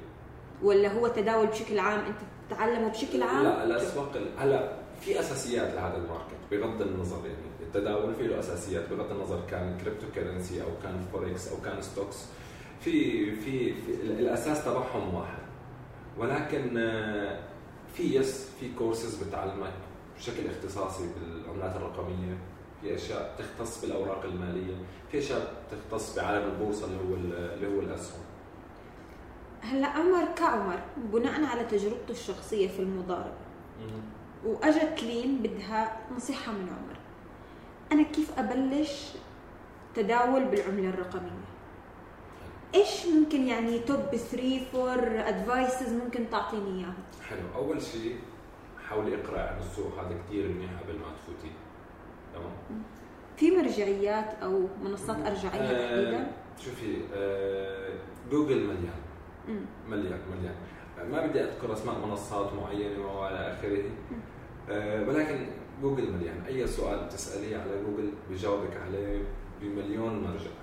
[0.62, 2.16] ولا هو تداول بشكل عام؟ أنت
[2.50, 7.50] تتعلمه بشكل عام؟ لا الأسواق هلا في أساسيات لهذا ال market بغض النظر يعني.
[7.60, 12.24] التداول فيه له أساسيات بغض النظر كان crypto currency أو كان فوركس أو كان stocks
[12.80, 15.38] في في, في الأساس تبعهم واحد.
[16.18, 17.38] ولكن آه،
[17.94, 19.72] في yes في كورسز بتعلمك
[20.16, 22.38] بشكل اختصاصي بالعملات الرقمية.
[22.80, 24.74] في أشياء تختص بالأوراق المالية.
[25.10, 27.14] في أشياء تختص بعالم البورصة اللي هو
[27.54, 28.20] اللي هو الأسهم.
[29.60, 33.32] هلا عمر كعمر بناء على تجربته الشخصية في المضاربة
[34.44, 36.96] وأجت لين بدها نصيحة من عمر.
[37.92, 39.12] أنا كيف أبلش
[39.94, 41.49] تداول بالعملة الرقمية؟
[42.74, 44.61] إيش ممكن يعني top 3
[44.94, 46.94] 4 advices ممكن تعطيني إياها؟
[47.28, 47.64] حلو.
[47.64, 48.16] أول شيء
[48.88, 51.52] حاولي إقرأ عن السوق هذا كثير منيح قبل ما تفوتي.
[52.35, 52.83] تمام؟
[53.37, 56.33] في مرجعيات أو منصات أرجعية آه، تحديدا
[56.64, 57.92] شوفي آه
[58.30, 59.00] جوجل مليان.
[59.88, 60.54] مليان مليان.
[61.11, 63.85] ما بدي أذكر أسماء منصات معينة وإلى آخره.
[64.70, 65.46] آه ولكن
[65.83, 66.42] جوجل مليان.
[66.46, 69.22] أي سؤال بتساليه على جوجل بجاوبك عليه
[69.61, 70.50] بمليون مرجع.
[70.50, 70.60] آه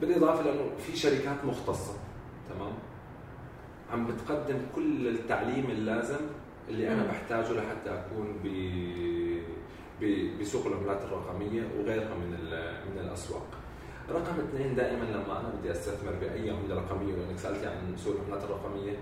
[0.00, 1.92] بالاضافة لأنه في شركات مختصة
[2.48, 2.72] تمام
[3.92, 6.20] عم بتقدم كل التعليم اللازم
[6.68, 8.48] اللي أنا بحتاجه لحتى أكون ب
[10.40, 12.30] بسوق العملات الرقمية وغيرها من
[12.92, 13.46] من الأسواق.
[14.10, 18.44] رقم اثنين دائما لما أنا بدي أستثمر بأي عملة رقمية لانك سألتي عن سوق العملات
[18.44, 18.92] الرقمية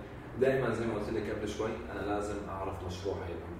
[0.40, 3.57] دائما زي ما قلت لك قبل شوي أنا لازم أعرف مشروع هي العمله.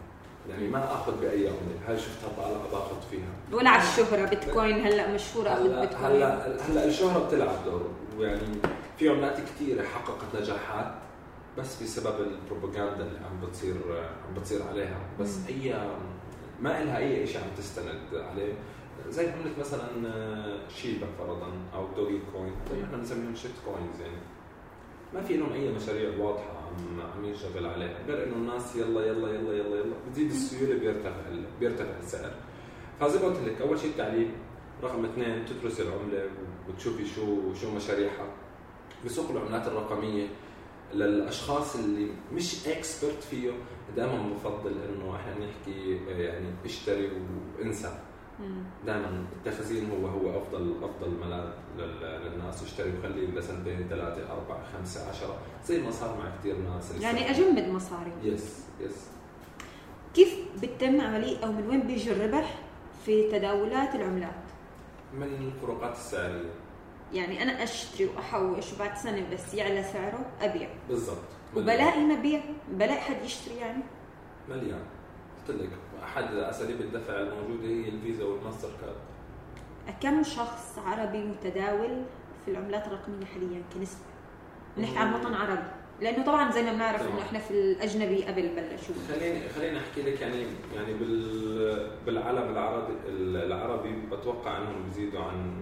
[0.48, 3.28] يعني ما أخذ بأي عملة، هاي شفتها طالعة باخذ فيها.
[3.52, 6.12] ولا على الشهرة بيتكوين هلأ مشهورة هلا بيتكوين.
[6.12, 7.90] هلا هلأ الشهرة بتلعب دور.
[8.18, 8.40] ويعني
[8.98, 10.94] في عملات كثيره حققت نجاحات
[11.58, 13.74] بس بسبب البروباغندا اللي عم بتصير
[14.28, 15.00] عم بتصير عليها.
[15.20, 15.46] بس مم.
[15.48, 15.74] اي
[16.60, 18.52] ما لها أي شيء عم تستند عليه.
[19.08, 19.88] زي عملة مثلا
[20.68, 24.22] شيبا فرضا أو دوجي كوين إحنا بنسميهم shit coins يعني.
[25.14, 26.57] ما في لهم أي مشاريع واضحة.
[26.68, 29.94] عم عم ينشغل عليها غير إنه الناس يلا يلا يلا يلا يلا.
[30.10, 31.12] بتزيد السيولة بيرتفع
[31.60, 32.32] بيرتفع السعر.
[33.00, 34.32] فزي ما قلت لك أول شيء التعليم
[34.82, 36.30] رقم اثنين تدرس العملة
[36.68, 38.26] وتشوفي شو شو مشاريعها.
[39.04, 40.26] بسوق العملات الرقمية
[40.94, 43.50] للأشخاص اللي مش expert فيه
[43.96, 47.10] دائما بفضل إنه إحنا نحكي يعني اشتري
[47.58, 47.98] وانسى.
[48.86, 51.48] دائما التخزين هو هو افضل أفضل ملاذ
[52.24, 55.38] للناس اشتري وخليه لسنتين ثلاثة أربعة خمسة عشرة.
[55.66, 58.12] زي ما صار مع كثير ناس يعني أجمد مصاري.
[58.22, 59.06] يس يس
[60.14, 62.58] كيف بتتم عملية أو من وين بيجي الربح
[63.06, 64.44] في تداولات العملات؟
[65.14, 66.50] من الفروقات السعرية.
[67.12, 70.68] يعني أنا أشتري وأحوش وبعد سنة بس يعلى سعره أبيع.
[70.88, 71.18] بالضبط.
[71.56, 72.40] وبلاقي مبيع
[72.72, 73.82] بلاقي حد يشتري يعني؟
[74.48, 74.82] مليان
[75.48, 75.70] قلت لك
[76.04, 78.96] أحد أساليب الدفع الموجودة هي الفيزا والماستر كارد.
[80.00, 82.02] كم شخص عربي متداول
[82.44, 84.00] في العملات الرقمية حاليا كنسبة؟
[84.78, 85.68] نحكي عن وطن عربي.
[86.00, 88.94] لأنه طبعا زي ما بنعرف إنه إحنا في الأجنبي قبل بلشوا.
[89.14, 92.92] خليني خليني أحكي لك يعني يعني بال بالعالم العربي
[93.46, 95.54] العربي بتوقع إنهم بيزيدوا عن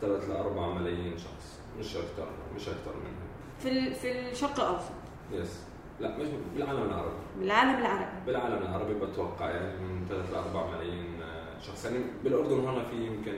[0.00, 1.60] 3 ل 4 ملايين شخص.
[1.78, 3.28] مش أكثر مش أكثر منهم.
[3.58, 4.92] في في الشرق الأوسط.
[5.32, 5.60] يس
[6.02, 7.14] لا مش بالعالم العربي.
[7.40, 8.26] بالعالم العربي.
[8.26, 11.20] بالعالم العربي بتوقع يعني من 3 ل 4 ملايين
[11.60, 11.84] شخص.
[11.84, 13.32] يعني بالأردن هون في يمكن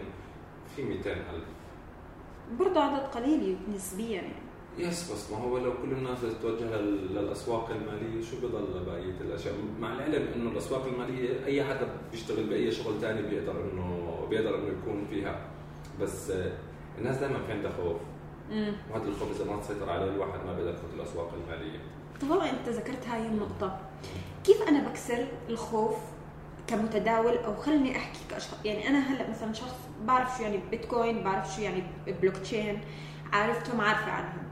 [0.77, 1.45] في 200 ألف.
[2.59, 4.15] برضه عدد قليل نسبيا.
[4.23, 4.33] يعني
[4.79, 9.55] يس بس ما هو لو كل الناس تتوجه لل- للأسواق المالية شو بضل بقية الأشياء؟
[9.81, 14.67] مع العلم إنه الأسواق المالية أي حدا بيشتغل بأي شغل ثاني بيقدر إنه بيقدر إنه
[14.69, 15.47] يكون فيها.
[16.01, 16.33] بس
[16.99, 17.97] الناس دائما في عندها خوف.
[18.93, 21.79] وهذا الخوف إذا ما تسيطر عليه الواحد ما بيقدر يفوت الأسواق المالية.
[22.21, 23.81] طب والله أنت ذكرت هاي النقطة.
[24.45, 25.97] كيف أنا بكسر الخوف
[26.67, 28.65] كمتداول؟ أو خليني أحكي كأشخاص.
[28.65, 29.75] يعني أنا هلأ مثلا شخص
[30.07, 31.83] بعرف شو يعني بيتكوين بعرف شو يعني
[32.23, 32.81] بلوك تشين
[33.33, 34.45] عرفتهم عارفة عنهم.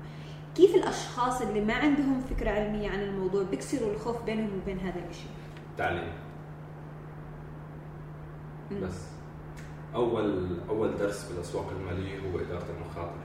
[0.54, 5.30] كيف الأشخاص اللي ما عندهم فكرة علمية عن الموضوع بيكسروا الخوف بينهم وبين هذا الشيء
[5.78, 6.12] تعليم.
[8.82, 9.06] بس.
[9.94, 13.22] أول أول درس بالأسواق المالية هو إدارة المخاطر.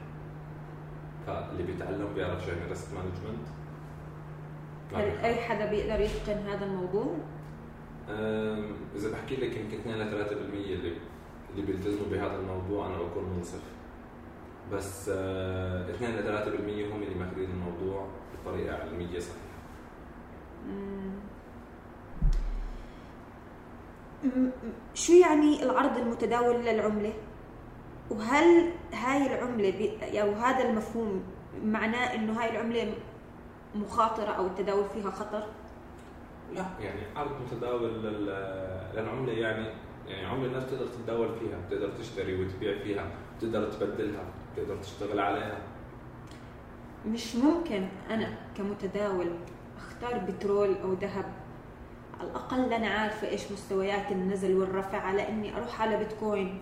[1.27, 3.47] فاللي بيتعلم بيعرف شو يعني risk management
[4.93, 7.15] هل أي حدا بيقدر يتقن هذا الموضوع؟
[8.95, 10.93] إذا بحكي لك يمكن 2 ل 3% اللي
[11.51, 13.61] اللي بيلتزموا بهذا الموضوع أنا بكون منصف
[14.73, 18.07] بس آه، 2 ل 3% هم اللي ماخذين الموضوع
[18.45, 19.47] بطريقة علمية صحيحة
[24.93, 27.13] شو يعني العرض المتداول للعملة؟
[28.11, 31.23] وهل هاي العملة بي- أو هذا المفهوم
[31.63, 32.93] معناه إنه هاي العملة
[33.77, 35.43] مخاطرة أو التداول فيها خطر؟
[36.55, 39.67] لا يعني عرض متداول لل- للعملة يعني
[40.07, 44.23] يعني عملة الناس بتقدر تتداول فيها بتقدر تشتري وتبيع فيها بتقدر تبدلها
[44.55, 45.57] بتقدر تشتغل عليها.
[47.07, 49.27] مش ممكن أنا كمتداول
[49.77, 51.25] أختار بترول أو ذهب؟
[52.19, 56.59] على الأقل أنا عارفة إيش مستويات النزل والرفع على إني أروح على بيتكوين.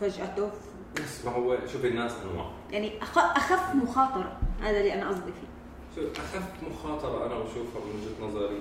[0.00, 0.52] فجأة توف.
[0.96, 2.50] بس ما هو شوف الناس أنواع.
[2.70, 5.49] يعني أخف مخاطرة هذا اللي أنا قصدي فيه.
[5.96, 8.60] شوف أخف مخاطرة أنا بشوفها من وجهة نظري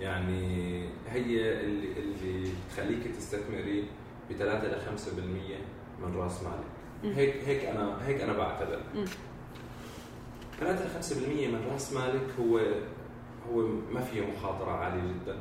[0.00, 3.84] يعني هي اللي اللي تخليك تستثمري
[4.30, 4.80] ب 3 ل
[6.00, 7.16] 5% من رأس مالك.
[7.16, 9.04] هيك هيك أنا هيك أنا بعتبر مم.
[10.60, 11.16] 3 ل 5%
[11.48, 12.58] من رأس مالك هو
[13.52, 15.36] هو ما فيه مخاطرة عالية جدا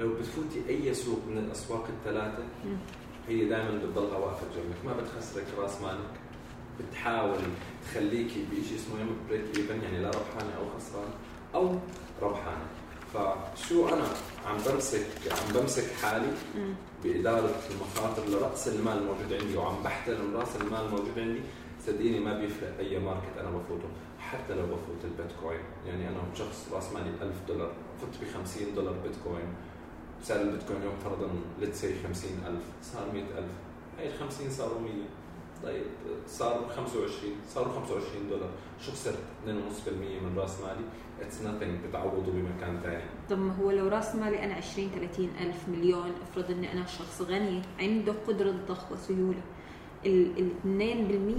[0.00, 2.44] لو بتفوتي أي سوق من الأسواق الثلاثة.
[3.28, 6.10] هي دائما بتضلها واقفة جنبك ما بتخسرك رأس مالك
[6.80, 7.38] بتحاول
[7.84, 11.10] تخليكي بشيء اسمه يوم break even يعني لا ربحانة أو خسران
[11.54, 11.78] أو
[12.22, 12.66] ربحانة.
[13.14, 14.04] فشو أنا
[14.46, 16.32] عم بمسك عم بمسك حالي.
[17.04, 21.40] بإدارة المخاطر لرأس المال الموجود عندي وعم بحترم رأس المال الموجود عندي.
[21.86, 23.88] صدقيني ما بيفرق أي market أنا بفوته
[24.18, 25.60] حتى لو بفوت البيتكوين.
[25.86, 29.54] يعني أنا شخص رأس مالي 1000 دولار فت ب 50 دولار بيتكوين.
[30.22, 31.30] سعر البيتكوين اليوم فرضا
[31.60, 33.44] let's say 50000 صار 100000
[33.98, 34.92] هي ال 50 صاروا 100
[35.62, 35.84] طيب
[36.26, 38.50] صار 25 صاروا 25 دولار.
[38.80, 39.50] شو خسرت؟ 2.5%
[40.22, 40.84] من رأس مالي.
[41.20, 45.68] it's nothing بتعوضه بمكان ثاني طب ما هو لو رأس مالي أنا 20 30 ألف
[45.68, 49.40] مليون افرض إني أنا شخص غني عنده قدرة ضخ وسيوله
[50.06, 50.50] ال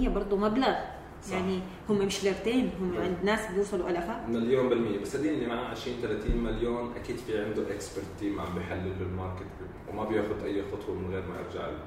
[0.06, 0.74] 2% برضه مبلغ.
[1.22, 1.32] صح.
[1.32, 3.00] يعني هم مش ليرتين هم طيب.
[3.00, 4.98] عند ناس بيوصلوا آلافات مليون بالمية.
[4.98, 9.06] بس صدقني اللي معاه 20 30 مليون أكيد في عنده expert team عم بيحلل له
[9.06, 9.46] ال market
[9.88, 11.78] وما بياخذ أي خطوة من غير ما يرجع له.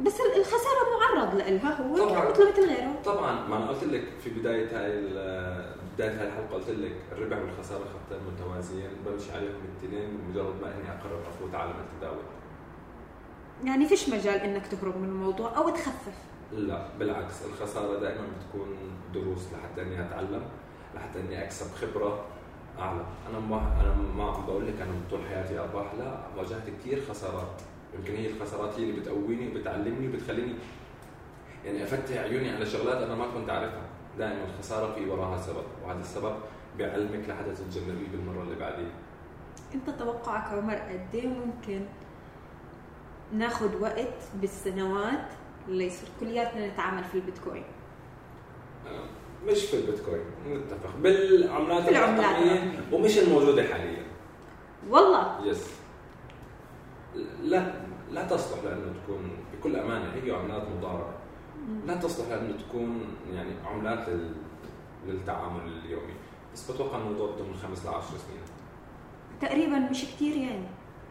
[0.00, 2.30] بس ال- الخسارة معرض لها هو طبعاً.
[2.30, 3.48] مثله مثل غيره طبعا.
[3.48, 5.00] ما أنا قلت لك في بداية هاي
[5.94, 8.90] بداية هاي الحلقة قلت لك الربح والخسارة خطين متوازيين.
[9.06, 12.22] بمشي عليهم الاثنين بمجرد ما إني أقرر أفوت عالم التداول
[13.64, 16.14] يعني فيش مجال إنك تهرب من الموضوع أو تخفف.
[16.52, 17.34] لا بالعكس.
[17.44, 18.76] الخسارة دائما بتكون
[19.14, 20.42] دروس لحتى إني أتعلم
[20.94, 22.24] لحتى إني أكسب خبرة
[22.78, 23.04] أعلى.
[23.30, 26.18] أنا ما أنا ما عم بقول لك أنا طول حياتي أرباح لا.
[26.36, 27.62] واجهت كثير خسارات.
[27.94, 30.54] يمكن هي الخسارات هي اللي بتقويني وبتعلمني وبتخليني.
[31.64, 33.82] يعني أفتح عيوني على شغلات أنا ما كنت أعرفها.
[34.18, 36.34] دائما الخسارة في وراها سبب وهذا السبب
[36.78, 38.90] بيعلمك لحتى تتجنبيه بالمرة اللي بعديها
[39.74, 41.80] أنت توقعك عمر قد إيه ممكن
[43.32, 45.28] ناخذ وقت بالسنوات
[45.68, 47.64] ليصير كلياتنا نتعامل في البيتكوين؟
[49.46, 50.96] مش في البيتكوين نتفق.
[51.02, 52.80] بالعملات الرقمية.
[52.92, 54.02] ومش الموجودة حاليا.
[54.90, 55.77] والله؟ يس
[57.42, 57.72] لا
[58.10, 61.18] لا تصلح لأنه تكون بكل أمانة هي عملات مضاربه
[61.86, 64.32] لا تصلح لأنه تكون يعني عملات لل...
[65.06, 66.14] للتعامل اليومي.
[66.54, 68.40] بس بتوقع الموضوع ضمن خمس ل 10 سنين.
[69.40, 70.66] تقريبا مش كتير يعني.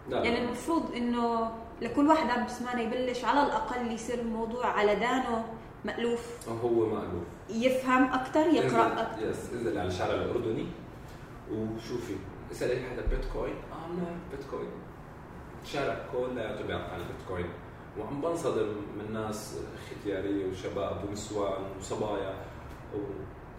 [0.10, 5.46] لا يعني المفروض إنه لكل واحد عم بسمعنا يبلش على الأقل يصير الموضوع على دانه
[5.86, 6.50] مألوف.
[6.64, 7.24] هو مألوف.
[7.50, 10.66] يفهم أكثر يقرأ أكثر يس إنزل على الشارع الأردني
[11.52, 12.16] وشوفي.
[12.52, 14.70] إسأل أي حدا بيتكوين؟ آه بيتكوين.
[15.68, 17.50] الشارع كله بيعرف عن البيتكوين
[18.00, 22.34] وعم بنصدم من ناس ختيارية وشباب ونسوان وصبايا.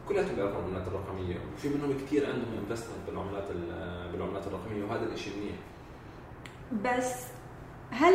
[0.08, 1.36] كلياتهم بيعرفوا العملات الرقمية.
[1.54, 3.48] وفي منهم كثير عندهم انفستمنت بالعملات
[4.12, 4.84] بالعملات الرقمية.
[4.84, 5.56] وهذا الشيء منيح.
[6.96, 7.26] بس
[7.90, 8.14] هل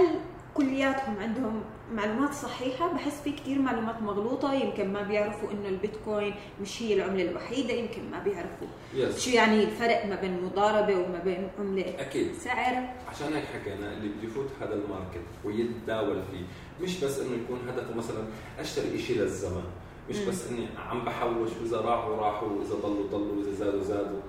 [0.54, 1.62] كلياتهم عندهم
[1.94, 7.30] معلومات صحيحة بحس في كثير معلومات مغلوطة يمكن ما بيعرفوا إنه البيتكوين مش هي العملة
[7.30, 9.20] الوحيدة يمكن ما بيعرفوا yes.
[9.20, 14.10] شو يعني الفرق ما بين مضاربة وما بين عملة أكيد سعر عشان هيك حكينا اللي
[14.10, 16.46] بده يفوت هذا الماركت ويتداول فيه
[16.86, 18.24] مش بس إنه يكون هدفه مثلا
[18.60, 19.64] أشتري شيء للزمن
[20.10, 20.30] مش مم.
[20.30, 24.20] بس إني عم بحوش وإذا راحوا راحوا وإذا ضلوا ضلوا وإذا زادوا زادوا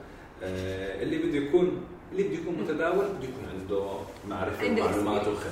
[0.42, 1.80] آه اللي بده يكون
[2.12, 3.86] اللي بده يكون متداول بده يكون عنده
[4.28, 5.28] معرفة ومعلومات.
[5.28, 5.50] وخبرة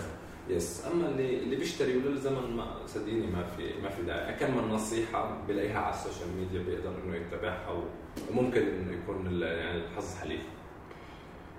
[0.48, 4.34] يس أما اللي اللي بيشتري وللزمن ما صدقيني ما في ما في داعي.
[4.34, 7.82] كم من نصيحه بلاقيها على السوشيال ميديا بيقدر إنه يتبعها
[8.30, 10.40] وممكن إنه يكون ال- يعني الحظ حليف.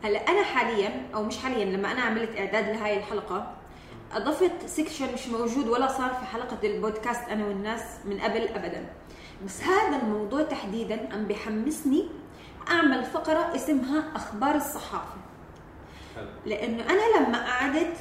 [0.03, 3.55] هلا أنا حاليا أو مش حاليا لما أنا عملت إعداد لهاي الحلقة
[4.13, 8.89] أضفت سيكشن مش موجود ولا صار في حلقة البودكاست أنا والناس من قبل ابدا.
[9.45, 12.09] بس هذا الموضوع تحديدا عم بحمسني
[12.69, 15.15] أعمل فقرة اسمها أخبار الصحافة.
[16.15, 16.27] حلو.
[16.45, 17.97] لأنه أنا لما قعدت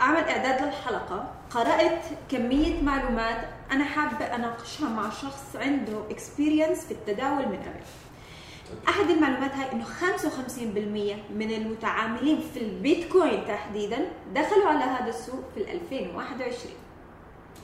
[0.00, 1.30] أعمل إعداد للحلقة.
[1.50, 7.80] قرأت كمية معلومات أنا حابة أناقشها مع شخص عنده اكسبيرينس في التداول من قبل.
[8.88, 13.98] أحد المعلومات هاي إنه 55% من المتعاملين في البيتكوين تحديدا
[14.34, 16.74] دخلوا على هذا السوق في ال 2021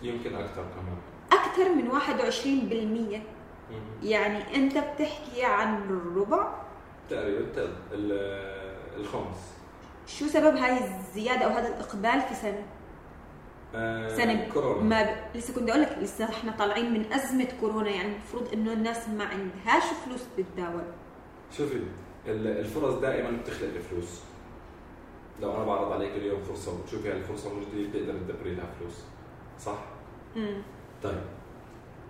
[0.03, 0.97] يمكن أكثر كمان.
[1.33, 3.23] أكثر من 21%
[3.71, 3.81] مم.
[4.09, 6.49] يعني أنت بتحكي عن الربع
[7.11, 9.54] تقريبا تق- ال- الخمس.
[10.07, 12.62] شو سبب هاي الزيادة أو هذا الإقبال في سنة؟
[13.75, 14.83] آه، سنة كورونا.
[14.83, 15.37] ما ب...
[15.37, 19.25] لسه كنت أقول لك لسه إحنا طالعين من أزمة كورونا يعني المفروض إنه الناس ما
[19.25, 20.85] عندهاش فلوس تتداول.
[21.57, 21.75] شوفي
[22.27, 24.21] ال- الفرص دائما بتخلق الفلوس.
[25.43, 28.95] لو أنا بعرض عليك اليوم فرصة وبتشوفي هاي الفرصة موجوده بتقدر تدبري لها فلوس
[29.61, 29.79] صح؟
[30.37, 30.62] امم
[31.03, 31.21] طيب.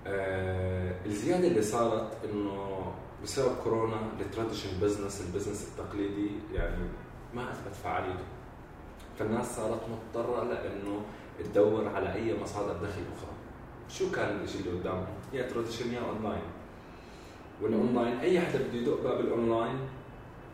[0.06, 2.84] آه الزيادة اللي صارت إنه
[3.22, 6.88] بسبب كورونا ال traditional business البزنس التقليدي يعني
[7.36, 8.24] ما أثبت فعاليته.
[9.18, 11.00] فالناس صارت مضطرة لأنه
[11.38, 13.34] تدور على أي مصادر دخل أخرى.
[13.88, 16.42] شو كان الشيء اللي قدامهم؟ يا traditional يا أونلاين.
[17.62, 19.78] والاونلاين أي حدا بده يدق باب ال online ال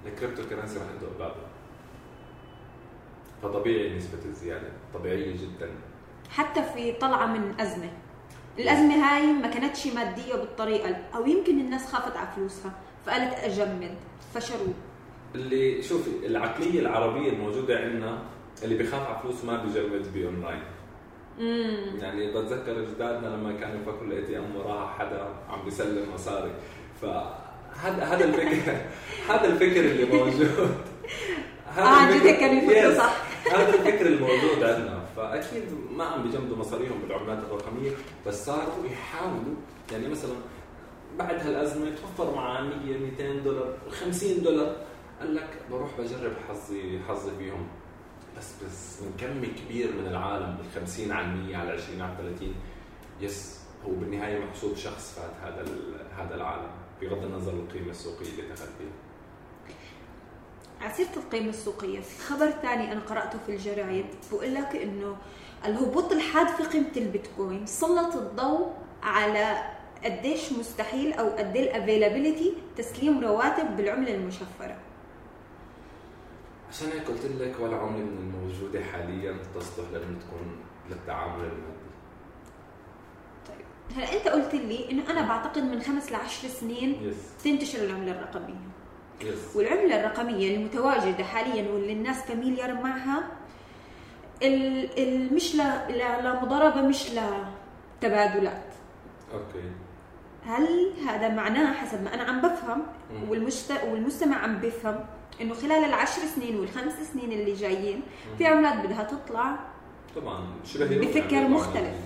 [0.07, 1.47] cryptocurrency رح تدق بابه.
[3.43, 5.71] فطبيعي نسبة الزيادة طبيعية جدا.
[6.31, 7.91] حتى في طلعة من أزمة.
[8.59, 12.73] الأزمة هاي ما كانتش مادية بالطريقة أو يمكن الناس خافت على فلوسها
[13.07, 13.95] فقالت أجمد
[14.35, 14.73] فشروا
[15.35, 18.19] اللي شوفي العقلية العربية الموجودة عندنا
[18.63, 20.63] اللي بيخاف على فلوسه ما بيجمد باونلاين
[21.41, 26.51] امم يعني بتذكر أجدادنا لما كانوا يفكروا ال ATM وراها حدا عم بيسلم مصاري.
[27.03, 28.73] فهذا هذا الفكر
[29.33, 30.51] هذا الفكر اللي موجود.
[31.77, 32.97] هذا آه الفكر- جد Yes.
[32.99, 33.17] صح.
[33.57, 35.01] هذا الفكر الموجود عندنا.
[35.17, 35.63] فأكيد
[35.97, 37.91] ما عم بيجمدوا مصاريهم بالعملات الرقمية
[38.27, 39.55] بس صاروا يحاولوا.
[39.93, 40.33] يعني مثلا
[41.19, 44.77] بعد هالأزمة توفر معاه 100 200 دولار 50 دولار.
[45.21, 47.67] قال لك بروح بجرب حظي حظي فيهم.
[48.39, 52.55] بس بس من كم كبير من العالم ال 50 على 100 على 20 على 30
[53.21, 55.65] يس هو بالنهاية محسوب شخص فات هذا
[56.19, 58.93] هذا العالم بغض النظر القيمة السوقية اللي دخل فيها
[60.81, 62.01] على سيره القيمة السوقية.
[62.01, 65.17] في خبر ثاني أنا قرأته في الجرايد بقول لك إنه
[65.65, 69.63] الهبوط الحاد في قيمة البيتكوين سلط الضوء على
[70.05, 74.77] قديش مستحيل أو قد ال availability تسليم رواتب بالعملة المشفرة.
[76.71, 80.57] عشان هيك قلت لك ولا عمله من الموجودة حاليا تصلح لأنه تكون
[80.91, 81.91] للتعامل المادي.
[83.49, 88.13] طيب هلا انت قلت لي إنه أنا بعتقد من خمس لعشر سنين yes تنتشر العملة
[88.13, 88.71] الرقمية.
[89.21, 93.23] yes والعملة الرقمية المتواجدة حاليا واللي الناس familiar معها
[94.43, 95.55] ال ال مش
[96.25, 98.65] لمضاربه مش لتبادلات
[99.33, 99.71] أوكي.
[100.47, 102.83] هل هذا معناه حسب ما أنا عم بفهم
[103.13, 103.31] مم.
[103.31, 103.81] والمجت...
[103.91, 105.05] والمستمع عم بفهم
[105.41, 108.03] إنه خلال العشر سنين والخمس سنين اللي جايين
[108.39, 109.57] في عملات بدها تطلع
[110.17, 111.97] طبعا شبه بفكر يعني؟ مختلف.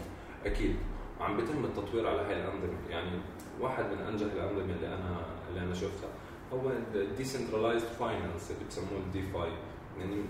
[0.47, 0.76] أكيد.
[1.20, 2.78] وعم بيتم التطوير على هاي الأنظمة.
[2.91, 3.11] يعني
[3.61, 5.16] واحد من أنجح الأنظمة اللي أنا
[5.51, 6.11] اللي أنا شفتها.
[6.53, 9.51] هو ال decentralized finance اللي بسموه ال DeFi
[9.99, 10.22] يعني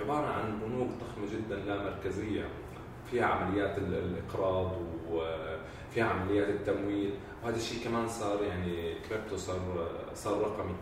[0.00, 2.44] عبارة عن بنوك ضخمة جدا لا مركزية.
[3.10, 4.72] فيها عمليات ال- الإقراض
[5.10, 7.14] وفيها عمليات التمويل.
[7.44, 10.74] وهذا الشيء كمان صار يعني كريبتو صار صار رقمي.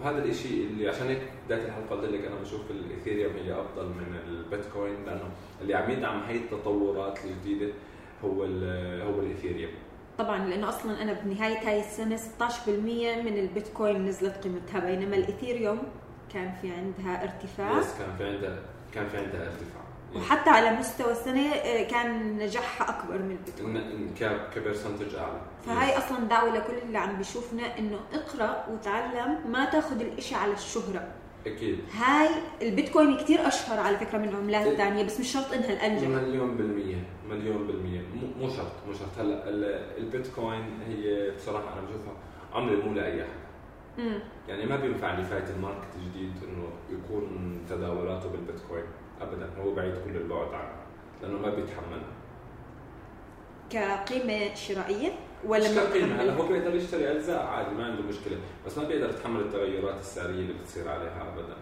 [0.00, 4.16] وهذا الشيء اللي عشان هيك بداية الحلقة قلت لك أنا بشوف الايثيريوم هي أفضل من
[4.28, 5.30] البيتكوين لأنه
[5.62, 7.72] اللي عم يدعم هي التطورات الجديدة
[8.24, 9.70] هو ال هو الايثيريوم
[10.18, 12.68] طبعا لأنه أصلا أنا بنهاية هاي السنة 16%
[13.24, 15.78] من البيتكوين نزلت قيمتها بينما الايثيريوم
[16.34, 17.78] كان في عندها ارتفاع.
[17.78, 18.58] yes كان في عندها
[18.92, 19.82] كان في عندها ارتفاع.
[20.16, 23.38] وحتى على مستوى السنة آه، كان نجاحها أكبر من
[24.20, 25.40] ك- ك percentage أعلى.
[25.66, 31.08] فهاي أصلا دعوة لكل اللي عم بيشوفنا إنه اقرأ وتعلم ما تاخذ الإشي على الشهرة.
[31.46, 31.78] أكيد.
[31.98, 32.28] هاي
[32.62, 34.76] البيتكوين كتير أشهر على فكرة من عملات إيه.
[34.76, 36.08] ثانية بس مش شرط إنها الأنجح.
[36.08, 38.00] مليون بالمية مليون بالمية.
[38.40, 39.18] مو- شرط مو شرط.
[39.18, 42.12] هلا ال- البيتكوين هي بصراحة أنا بشوفها
[42.54, 43.28] عملة مو لأي أحد
[43.98, 48.84] امم يعني ما بينفع لفاية الماركت الجديد إنه يكون تداولاته بالبيتكوين.
[49.22, 49.50] أبدا.
[49.62, 50.82] هو بعيد كل البعد عنها
[51.22, 52.12] لأنه ما بيتحملها
[53.70, 55.12] كقيمة شرائية
[55.44, 58.38] ولا مش ما كقيمة هلا؟ هو بيقدر يشتري أجزاء؟ عادي ما عنده مشكلة.
[58.66, 61.56] بس ما بيقدر يتحمل التغيرات السعرية اللي بتصير عليها أبدا.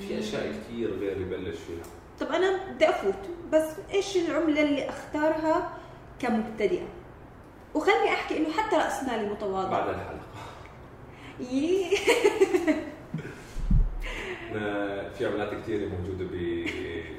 [0.00, 1.84] في أشياء كثير غير يبلش فيها.
[2.20, 3.14] طب أنا بدي أفوت.
[3.52, 5.72] بس إيش العملة اللي أختارها
[6.18, 6.86] كمبتدئة؟
[7.74, 9.70] وخلني أحكي إنه حتى رأس مالي متواضع.
[9.70, 9.96] بعد.
[14.56, 16.66] آه، في عملات كثيرة موجودة ب-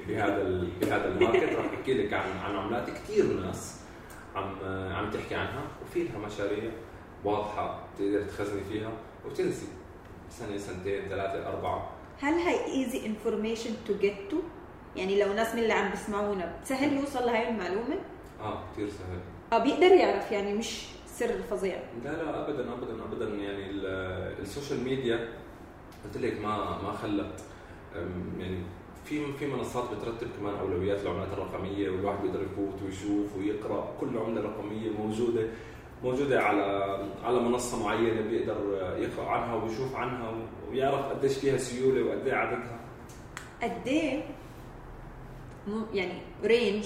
[0.07, 1.53] بهذا بهذا الماركت.
[1.53, 3.81] راح أحكي لك عن عن عملات كثير ناس
[4.35, 4.55] عم
[4.91, 6.71] عم تحكي عنها وفي لها مشاريع
[7.23, 8.91] واضحة بتقدر تخزني فيها
[9.25, 9.67] وتنسي.
[10.29, 11.89] سنة سنتين ثلاثة أربعة.
[12.21, 14.38] هل هاي easy information to get to
[14.95, 17.95] يعني لو ناس من اللي عم بيسمعونا سهل يوصل لهي المعلومة؟
[18.41, 19.19] آه كثير سهل.
[19.53, 23.25] آه بيقدر يعرف يعني مش سر فظيع لا لا ابدا ابدا ابدا.
[23.35, 25.29] يعني ال- السوشيال ميديا
[26.03, 27.41] قلت لك ما ما خلت
[28.39, 28.63] يعني
[29.05, 33.93] في في منصات بترتب كمان أولويات العملات الرقمية والواحد بيقدر يفوت ويشوف ويقرأ.
[34.01, 35.47] كل عمله رقميه موجودة
[36.03, 36.63] موجودة على
[37.23, 38.57] على منصة معينة بيقدر
[38.97, 40.33] يقرأ عنها ويشوف عنها
[40.71, 42.79] ويعرف قديش فيها سيولة وقد إيه عددها.
[43.63, 44.23] قد إيه
[45.93, 46.86] يعني range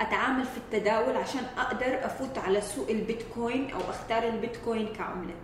[0.00, 5.34] أتعامل في التداول عشان أقدر أفوت على سوق البيتكوين أو أختار البيتكوين كعملة.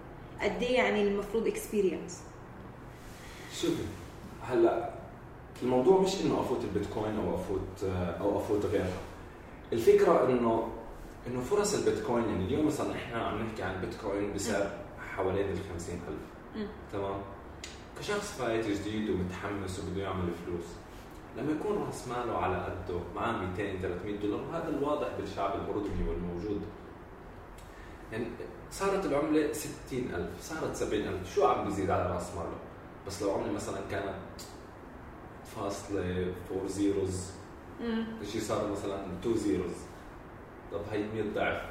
[0.42, 2.22] قد إيه يعني المفروض experience
[3.60, 3.82] شوفي
[4.42, 4.90] هلأ
[5.62, 7.84] الموضوع مش إنه أفوت البيتكوين أو أفوت
[8.20, 8.98] أو أفوت غيرها.
[9.72, 10.68] الفكرة إنه
[11.26, 14.70] إنه فرص البيتكوين يعني اليوم مثلا إحنا عم نحكي عن بيتكوين بسعر
[15.16, 16.00] حوالين ال 50000
[16.57, 16.66] مم.
[16.92, 17.20] تمام؟
[17.98, 20.64] كشخص فايت جديد ومتحمس وبده يعمل فلوس
[21.38, 26.61] لما يكون راس ماله على قده معاه 200 300 دولار وهذا الواضح بالشعب الأردني والموجود.
[28.12, 28.26] يعني
[28.70, 32.57] صارت العملة 60000 صارت 70000 شو عم بيزيد على راس ماله؟
[33.07, 34.14] بس لو عملة مثلا كانت
[35.57, 37.30] فاصلة 4 zeros.
[38.32, 39.72] شيء صار مثلا 2 zeros؟
[40.72, 41.62] طب هي 100 ضعف.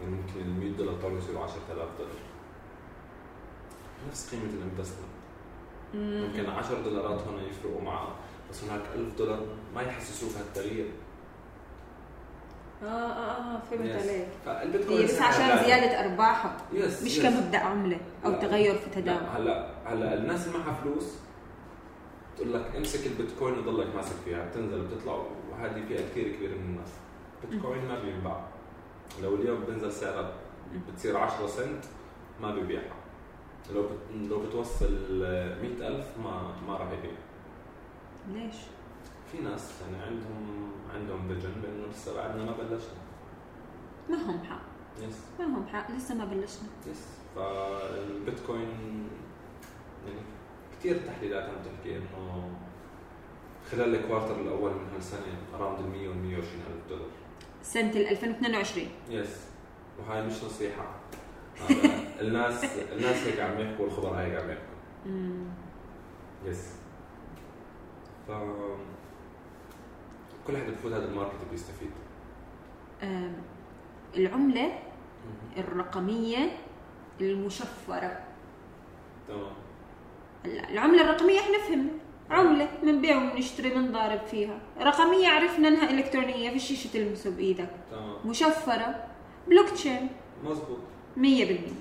[0.00, 2.12] يعني ممكن ال 100 دولار تبعه يصيروا 10000 دولار.
[4.08, 5.08] نفس قيمة ال investment.
[5.94, 8.08] ممكن 10 دولارات هون يفرقوا معه
[8.50, 10.90] بس هناك 1000 دولار ما يحسسوك هالتغيير
[12.82, 13.90] آه آه آه فهمت.
[13.90, 14.28] عليك.
[14.46, 15.64] فالبيتكوين هي بس عشان غالي.
[15.66, 17.24] زيادة ارباحهم yes مش yes.
[17.54, 18.38] عملة أو لا.
[18.38, 19.18] تغير في تداول.
[19.36, 21.14] هلا هلا الناس اللي معها فلوس.
[22.38, 26.90] تقول لك امسك البيتكوين وضلك ماسك فيها بتنزل وبتطلع وهذه فئة كثير كبيرة من الناس.
[27.50, 28.44] بيتكوين ما بينباع.
[29.22, 30.32] لو اليوم بنزل سعرها
[30.88, 31.84] بتصير 10 سنت
[32.40, 32.94] ما بيبيعها.
[33.74, 34.30] لو بت...
[34.30, 34.92] لو بتوصل
[35.62, 37.10] 100000 ما ما راح يبيع.
[38.32, 38.56] ليش؟
[39.32, 42.98] في ناس يعني عندهم عندهم فيجن بأنه لسه بعدنا ما بلشنا.
[44.10, 44.62] ما هم حق.
[45.02, 45.90] yes ما هم حق.
[45.90, 46.68] لسه ما بلشنا.
[46.90, 49.08] yes فالبيتكوين
[50.06, 50.20] يعني
[50.78, 52.50] كثير تحليلات عم تحكي إنه
[53.70, 55.20] خلال ال quarter الأول من هالسنة
[55.54, 57.08] around ال 100 وال 120 ألف دولار.
[57.62, 59.46] سنة ال 2022 yes
[59.98, 60.84] وهاي مش نصيحة.
[62.20, 64.78] الناس الناس هيك عم يحكوا والخبراء هيك عم يحكوا.
[66.44, 66.72] yes
[68.28, 68.30] ف
[70.46, 71.90] كل حدا بفوت هذا الماركت بيستفيد.
[74.16, 74.78] العملة
[75.56, 76.58] الرقمية
[77.20, 78.20] المشفرة.
[79.28, 79.52] تمام.
[80.44, 81.90] العملة الرقمية إحنا فهمنا.
[82.30, 84.58] عملة بنبيع وبنشتري بنضارب فيها.
[84.80, 87.70] رقمية عرفنا انها إلكترونية في شيء تلمسه بإيدك.
[87.90, 88.16] تمام.
[88.24, 89.04] مشفرة.
[89.48, 90.08] بلوك تشين.
[90.44, 90.78] مزبوط
[91.16, 91.74] 100%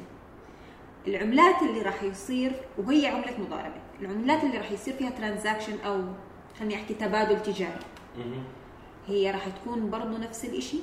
[1.08, 3.82] العملات اللي راح يصير وهي عملة مضاربة.
[4.02, 6.02] العملات اللي راح يصير فيها transaction أو
[6.60, 7.80] خليني أحكي تبادل تجاري.
[9.08, 10.82] هي راح تكون برضه نفس الشيء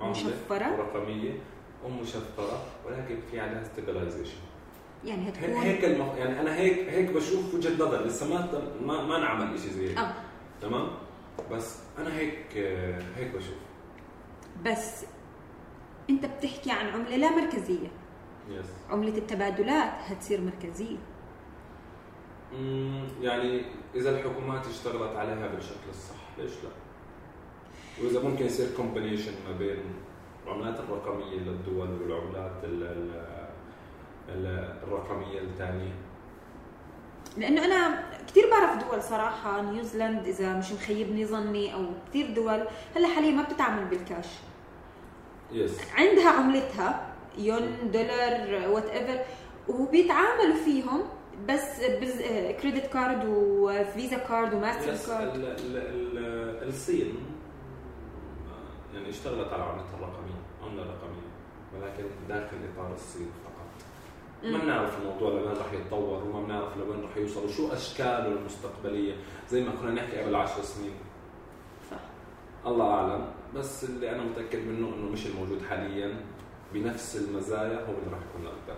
[0.00, 0.72] عملة مشفرة.
[0.72, 1.32] ورقمية
[1.84, 4.36] ومشفرة ولكن في عليها stabilization
[5.04, 6.16] يعني هتكون هيك المف...
[6.16, 8.04] يعني أنا هيك هيك بشوف وجهة نظر.
[8.04, 9.98] لسه ما ما, ما نعمل شيء زي هيك.
[9.98, 10.14] آه.
[10.60, 10.88] تمام؟
[11.50, 12.56] بس أنا هيك
[13.16, 13.56] هيك بشوف.
[14.66, 15.04] بس
[16.10, 17.88] أنت بتحكي عن عملة لا مركزية.
[18.48, 20.96] yes عملة التبادلات هتصير مركزية.
[23.20, 26.70] يعني إذا الحكومات اشتغلت عليها بالشكل الصح ليش لا؟
[28.04, 29.78] وإذا ممكن يصير combination ما بين
[30.46, 33.31] العملات الرقمية للدول والعملات ال ال ال
[34.28, 35.92] الرقمية الثانية؟
[37.36, 42.66] لأنه أنا كثير بعرف دول صراحة نيوزيلاند إذا مش مخيبني ظني أو كثير دول
[42.96, 44.26] هلأ حاليا ما بتتعامل بال cash.
[45.52, 47.06] yes عندها عملتها
[47.38, 49.20] يون دولار whatever
[49.68, 51.02] وبيتعاملوا فيهم
[51.48, 52.22] بس بز...
[52.62, 57.14] credit card و Visa card و Master بس card ال- ال- ال- الصين
[58.94, 61.32] يعني اشتغلت على عملتها الرقمية عملة رقمية
[61.74, 63.30] ولكن داخل إطار الصين.
[64.44, 64.58] ما.
[64.58, 69.14] بنعرف الموضوع لوين راح يتطور وما بنعرف لوين راح يوصل وشو أشكاله المستقبلية؟
[69.50, 70.94] زي ما كنا نحكي قبل عشر سنين.
[71.90, 71.96] صح.
[72.66, 73.26] الله أعلم.
[73.54, 76.20] بس اللي أنا متأكد منه إنه مش الموجود حاليا.
[76.74, 78.76] بنفس المزايا هو اللي راح يكون لقدام.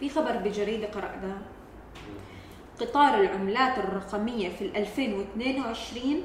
[0.00, 1.38] في خبر بجريدة قرأتها
[2.80, 6.22] قطار العملات الرقمية في ال 2022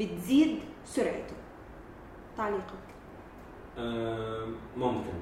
[0.00, 1.34] بتزيد سرعته.
[2.36, 2.62] تعليقك.
[3.78, 5.12] آه، ممكن.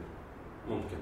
[0.71, 0.97] ممكن.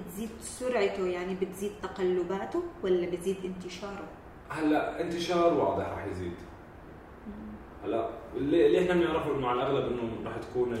[0.00, 4.04] تزيد سرعته يعني بتزيد تقلباته ولا بتزيد انتشاره؟
[4.48, 6.32] هلا انتشار واضح راح يزيد.
[7.84, 10.74] هلا اللي, اللي إحنا بنعرفه انه على الأغلب إنه راح تكون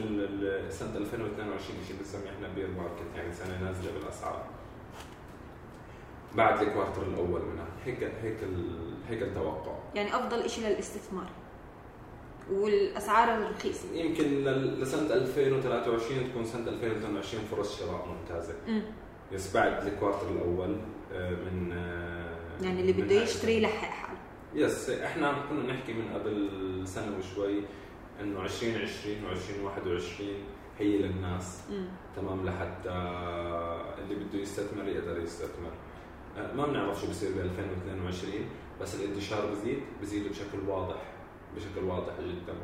[0.68, 4.46] سنة 2022 شيء بنسميه إحنا bear market يعني سنة نازلة بالأسعار.
[6.34, 7.66] بعد ال quarter الأول منها.
[7.84, 8.36] هيك هيك
[9.08, 9.78] هيك التوقع.
[9.94, 11.26] يعني أفضل شيء للاستثمار.
[12.52, 13.94] والأسعار الرخيصة.
[13.94, 14.24] يمكن
[14.80, 18.54] لسنة 2023 تكون سنة 2022 فرص شراء ممتازة.
[19.54, 20.76] بعد ال quarter الأول
[21.12, 24.18] آه، من آه، يعني اللي بده يشتري يلحق حاله.
[24.54, 26.50] يس إحنا كنا نحكي من قبل
[26.84, 27.62] سنة وشوي
[28.20, 30.22] إنه 2020 و2021
[30.78, 31.60] هي للناس.
[31.70, 31.88] مم.
[32.16, 32.90] تمام لحتى
[33.98, 35.72] اللي بده يستثمر يقدر يستثمر.
[36.38, 38.32] آه، ما بنعرف شو بصير ب 2022
[38.80, 41.02] بس الانتشار بزيد بزيد بشكل واضح
[41.56, 42.54] بشكل واضح جدا.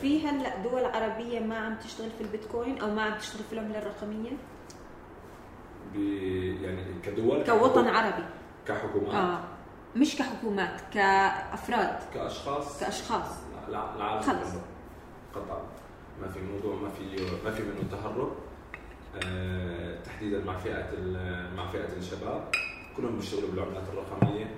[0.00, 3.78] في هلأ دول عربية ما عم تشتغل في البيتكوين أو ما عم تشتغل في العملة
[3.78, 4.30] الرقمية؟
[6.62, 8.24] يعني كدول كوطن عربي.
[8.66, 9.14] كحكومات.
[9.14, 9.40] آه.
[9.96, 11.98] مش كحكومات كأفراد.
[12.14, 12.80] كأشخاص.
[12.80, 13.26] كأشخاص.
[13.68, 14.48] لا- لا- العالم خلص.
[15.34, 15.62] قطعا.
[16.22, 18.32] ما في موضوع ما في ما في منه تهرب.
[19.26, 20.86] آه، تحديدا مع فئة
[21.56, 22.48] مع فئة الشباب.
[22.96, 24.50] كلهم بيشتغلوا بالعملات الرقمية.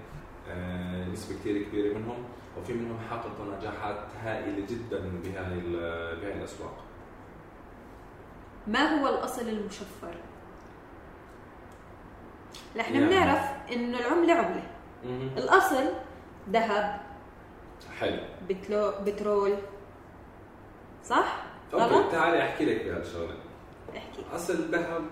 [0.51, 2.17] آه، نسبة كثير كبيرة منهم.
[2.59, 6.75] وفي منهم حققوا نجاحات هائلة جدا بهاي ال- بهاي الأسواق.
[8.67, 10.15] ما هو الأصل المشفر؟
[12.81, 13.41] إحنا يعني- بنعرف
[13.73, 14.63] إنه العملة عملة.
[15.37, 15.85] الأصل
[16.51, 17.01] ذهب.
[18.01, 18.21] حلو.
[18.49, 19.55] بتلو بترول.
[21.05, 21.43] صح؟
[21.73, 23.35] غلط؟ تعالي أحكي لك بهالشغله
[23.97, 24.23] أحكي.
[24.35, 25.03] أصل الذهب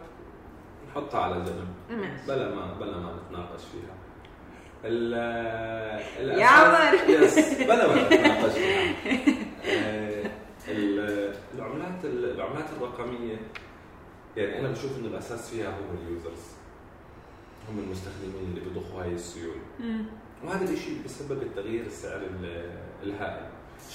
[0.90, 1.68] نحطها على جنب.
[2.00, 2.26] ماشي.
[2.28, 3.94] بلا ما بلا ما نتناقش فيها.
[4.84, 5.12] ال
[6.38, 6.94] يا عمر.
[7.10, 8.94] يس بلا ما نتناقش فيها.
[9.66, 10.30] آه،
[10.68, 13.36] ال- العملات العملات الرقمية
[14.36, 16.57] يعني أنا بشوف إنه الأساس فيها هو اليوزرز.
[17.70, 20.04] هم المستخدمين اللي بيضخوا هاي السيوله مم.
[20.44, 23.46] وهذا الشيء اللي بسبب التغيير السعر ال- الهائل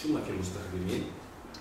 [0.02, 1.04] شو ما في مستخدمين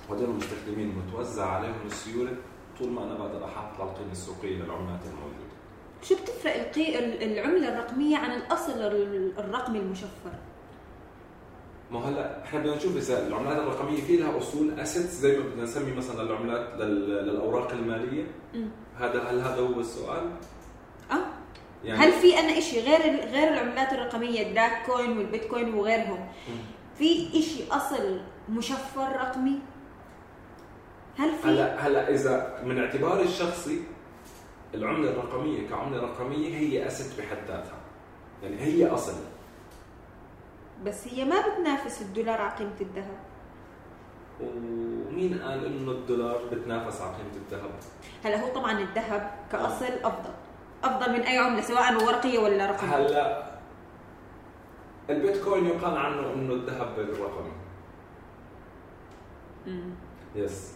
[0.08, 2.36] وهدول المستخدمين متوزع عليهم السيوله
[2.78, 5.52] طول ما أنا بقدر احافظ على القيمه السوقية للعملات الموجودة
[6.02, 6.98] شو بتفرق القي...
[7.32, 10.32] العملة الرقمية عن الأصل ال- الرقمي المشفر؟
[11.92, 15.62] ما هلا إحنا بدنا نشوف إذا العملات الرقمية في لها أصول assets زي ما بدنا
[15.62, 18.68] نسمي مثلا العملات لل- للأوراق المالية مم.
[18.98, 20.30] هذا هل هذا هو السؤال؟
[21.84, 26.28] يعني هل في أنا شيء غير غير العملات الرقمية ال Dogecoin والبيتكوين وغيرهم.
[26.98, 29.58] في شيء أصل مشفر رقمي؟
[31.18, 33.82] هل في؟ هلا هلا إذا من اعتباري الشخصي
[34.74, 37.80] العملة الرقمية كعملة رقمية هي asset بحد ذاتها.
[38.42, 39.14] يعني هي أصل.
[40.84, 43.18] بس هي ما بتنافس الدولار على قيمة الذهب.
[44.40, 47.70] ومين قال إنه الدولار بتنافس على قيمة الذهب؟
[48.24, 50.32] هلا هو طبعا الذهب كأصل أفضل.
[50.84, 53.52] أفضل من أي عملة سواء ورقية ولا رقمية هلا
[55.10, 57.52] البيتكوين يقال عنه إنه الذهب الرقمي
[59.66, 59.90] مم.
[60.34, 60.72] يس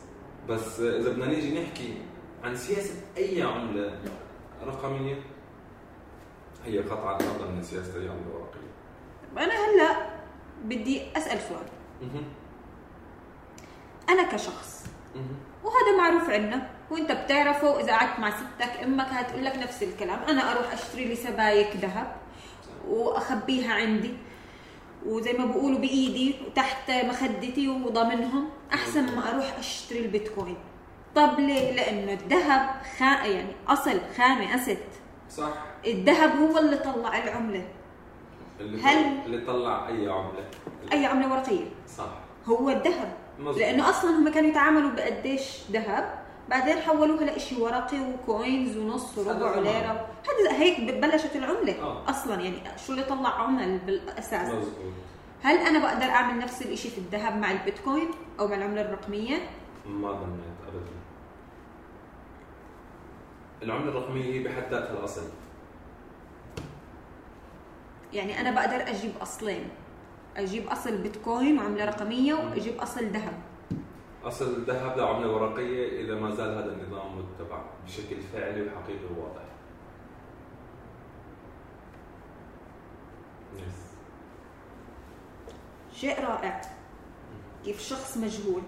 [0.48, 1.98] بس إذا بدنا نيجي نحكي
[2.44, 3.98] عن سياسة أي عملة
[4.66, 5.22] رقمية
[6.64, 8.66] هي قطعا أفضل من سياسة أي عملة ورقية
[9.44, 10.06] أنا هلأ
[10.64, 11.66] بدي أسأل سؤال.
[14.08, 14.86] أنا كشخص.
[15.64, 20.52] وهذا معروف عنا وانت بتعرفه واذا قعدت مع ستك أمك هتقول لك نفس الكلام أنا
[20.52, 22.16] أروح أشتري لي سبايك ذهب
[22.88, 24.14] وأخبيها عندي
[25.06, 30.56] وزي ما بقولوا بإيدي وتحت مخدتي وضامنهم أحسن ما أروح أشتري البيتكوين.
[31.14, 34.78] طب ليه؟ لأنه الذهب خا يعني أصل خامه اسد
[35.30, 35.48] صح.
[35.86, 37.64] الذهب هو اللي طلع العملة.
[38.60, 40.44] اللي هل- اللي طلع أي عملة.
[40.92, 41.64] أي عملة ورقية؟
[41.96, 42.08] صح.
[42.46, 43.12] هو الذهب.
[43.56, 49.56] لأنه أصلا هم كانوا يتعاملوا بقديش ذهب بعدين حولوها لإشي ورقي وكوينز ونص وربع.
[49.56, 52.10] وليره هذا هيك بلشت العملة آه.
[52.10, 52.42] أصلا.
[52.42, 54.92] يعني شو اللي طلع عمل بالأساس؟ مظبوط.
[55.42, 58.08] هل أنا بقدر أعمل نفس الإشي في الذهب مع البيتكوين
[58.40, 59.36] أو مع العملة الرقمية؟
[59.86, 60.90] ما ظنيت ابدا.
[63.62, 65.22] العملة الرقمية هي بحد ذاتها الأصل.
[68.12, 69.68] يعني أنا بقدر أجيب أصلين.
[70.36, 73.32] أجيب أصل بيتكوين وعملة رقمية وأجيب أصل ذهب.
[74.26, 79.42] أصل الذهب لعمله ورقية إذا ما زال هذا النظام متبع بشكل فعلي وحقيقي وواضح.
[83.56, 83.92] يس
[86.00, 86.60] شيء رائع.
[87.64, 88.62] كيف شخص مجهول.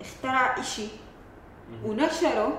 [0.00, 0.88] اخترع إشي
[1.84, 2.58] ونشره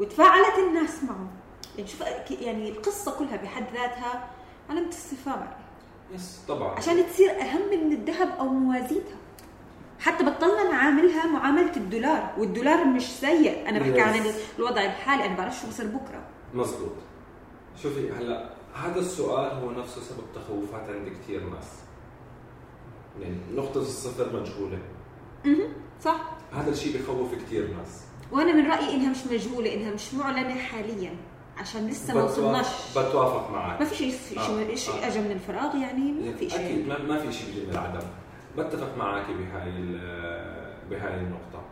[0.00, 1.28] وتفاعلت الناس معه.
[1.76, 4.30] يعني شوف يعني القصة كلها بحد ذاتها
[4.70, 5.52] علامة استفهام.
[6.12, 6.74] يس طبعا.
[6.76, 9.16] عشان تصير أهم من الذهب أو موازيتها.
[10.00, 13.68] حتى بطلنا نعاملها معاملة الدولار والدولار مش سيء.
[13.68, 14.00] أنا بحكي.
[14.00, 16.22] عن الوضع الحالي أنا بعرف شو بصير بكرة.
[16.54, 16.92] مزبوط
[17.82, 21.68] شوفي هلا هذا السؤال هو نفسه سبب تخوفات عند كثير ناس.
[23.20, 24.78] يعني نقطة الصفر مجهولة.
[25.44, 25.72] مهم.
[26.04, 26.20] صح.
[26.52, 28.02] هذا الشيء بخوف كثير ناس.
[28.32, 31.14] وأنا من رأيي إنها مش مجهولة إنها مش معلنة حاليا
[31.58, 32.66] عشان لسه ما وصلناش.
[32.90, 33.80] بتوافق معك.
[33.80, 34.14] ما في شيء
[34.74, 35.06] شيء آه، آه.
[35.06, 38.06] اجى من الفراغ يعني ما في أكيد شيء ما, ما في شيء بيجي من العدم.
[38.58, 39.72] بتفق معك بهاي
[40.90, 41.62] بهاي النقطة.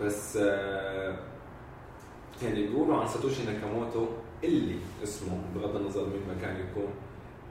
[0.00, 1.16] بس آه،
[2.42, 4.06] يعني بيقولوا عن ساتوشي ناكاموتو
[4.44, 6.88] اللي اسمه بغض النظر مين ما كان يكون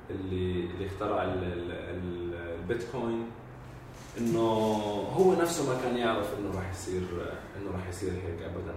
[0.10, 3.26] اللي اللي اخترع ال- ال- ال- البيتكوين
[4.18, 4.40] إنه
[5.18, 7.02] هو نفسه ما كان يعرف إنه راح يصير
[7.62, 8.74] إنه راح يصير هيك ابدا.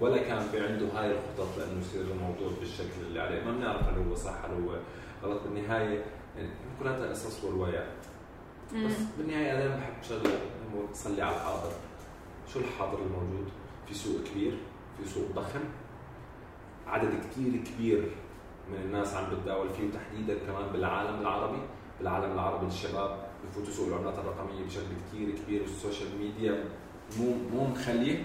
[0.00, 3.44] ولا كان في عنده هاي الخطط لإنه يصير الموضوع بالشكل اللي عليه.
[3.44, 4.76] ما بنعرف هل هو صح هل هو
[5.24, 5.42] غلط.
[5.42, 6.04] بالنهاية
[6.36, 6.48] يعني
[6.80, 7.86] كلها قصص وروايات
[8.74, 10.38] بس بالنهاية أنا بحب شغلة
[10.92, 11.72] تصير على الحاضر.
[12.52, 13.48] شو الحاضر الموجود؟
[13.88, 14.58] في سوق كبير
[14.98, 15.60] في سوق ضخم.
[16.86, 18.10] عدد كثير كبير
[18.72, 21.58] من الناس عم بتداول فيه وتحديدا كمان بالعالم العربي.
[21.98, 26.64] بالعالم العربي الشباب بفوتوا سوق العملات الرقمية بشكل كثير كبير وال social media
[27.18, 28.24] مو مو مخلية.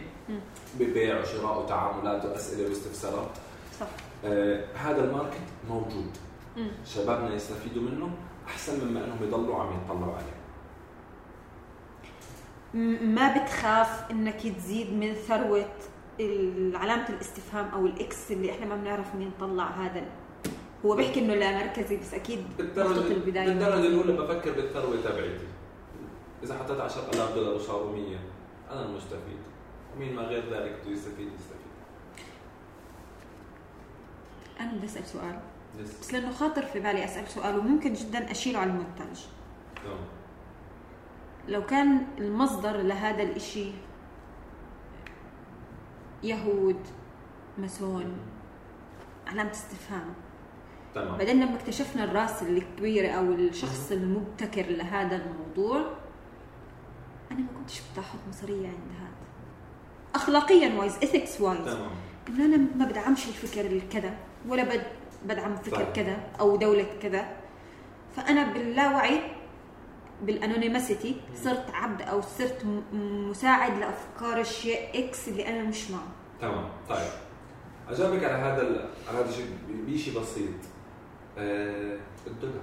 [0.79, 3.31] ببيع وشراء وتعاملات وأسئلة واستفسارات.
[3.79, 3.87] صح.
[4.25, 6.11] آه هذا ال market موجود.
[6.57, 6.71] مم.
[6.85, 8.09] شبابنا يستفيدوا منه.
[8.47, 10.35] أحسن مما أنهم يضلوا عم يطلعوا عليه.
[13.01, 15.69] ما بتخاف إنك تزيد من ثروة
[16.73, 20.05] علامة الاستفهام أو الإكس اللي إحنا ما بنعرف مين طلع هذا.
[20.85, 23.47] هو بيحكي إنه لا مركزي بس أكيد بالدرجة البداية.
[23.47, 25.47] بالدرجة الأولى بفكر بالثروة تبعتي
[26.43, 28.17] إذا حطيت 10000 دولار وصاروا 100
[28.71, 29.39] أنا المستفيد.
[29.95, 31.65] ومين ما غير ذلك بده يستفيد يستفيد.
[34.59, 35.39] أنا بدي أسأل سؤال.
[35.81, 39.25] بس لأنه خاطر في بالي أسأل سؤال وممكن جدا أشيله على المونتاج
[39.83, 39.97] تمام.
[41.47, 43.71] لو كان المصدر لهذا الإشي
[46.23, 46.79] يهود
[47.57, 48.17] ماسون
[49.27, 50.13] علامة استفهام.
[50.95, 51.17] تمام.
[51.17, 55.77] بعدين لما اكتشفنا الرأس الكبيرة أو الشخص المبتكر لهذا الموضوع
[57.31, 59.15] أنا ما كنتش بدي أحط مصرية عند هذا.
[60.15, 61.89] أخلاقيا wise ethics wise تمام.
[62.29, 64.17] إنه أنا ما بدعمش الفكر الكذا
[64.47, 64.83] ولا بد
[65.25, 65.89] بدعم فكر صحيح.
[65.89, 67.25] كذا أو دولة كذا.
[68.15, 69.19] فأنا باللاوعي
[70.21, 76.07] بال anonymity صرت عبد أو صرت مساعد لأفكار الشيء X اللي أنا مش معه.
[76.41, 76.69] تمام.
[76.89, 77.09] طيب.
[77.89, 80.53] اجاوبك على هذا ال- على هذا الشيء بشيء بسيط.
[81.37, 81.97] آه
[82.27, 82.61] الدولار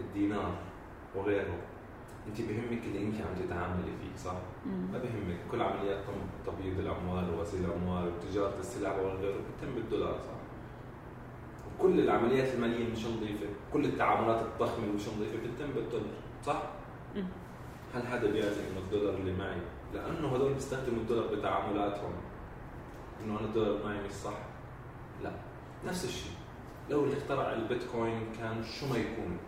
[0.00, 0.52] الدينار
[1.14, 1.56] وغيره.
[2.28, 4.34] أنت بهمك اللي أنت عم تتعاملي فيه صح؟
[4.66, 5.36] ما بهمك.
[5.50, 10.37] كل عمليات تم- تبييض الأموال وغسيل الأموال وتجارة السلع وغيره بتتم بالدولار صح؟
[11.78, 15.36] وكل العمليات المالية مش نظيفة، كل التعاملات الضخمة مش نظيفة.
[15.36, 16.06] بتتم بالدولار
[16.46, 16.62] صح؟
[17.94, 19.60] هل هذا بيعني إنه الدولار اللي معي؟
[19.94, 22.12] لأنه هذول بيستخدموا الدولار بتعاملاتهم.
[23.24, 24.38] إنه أنا الدولار معي مش صح؟
[25.22, 25.32] لا.
[25.86, 26.32] نفس الشيء.
[26.90, 29.38] لو اللي اخترع البيتكوين كان شو ما يكون.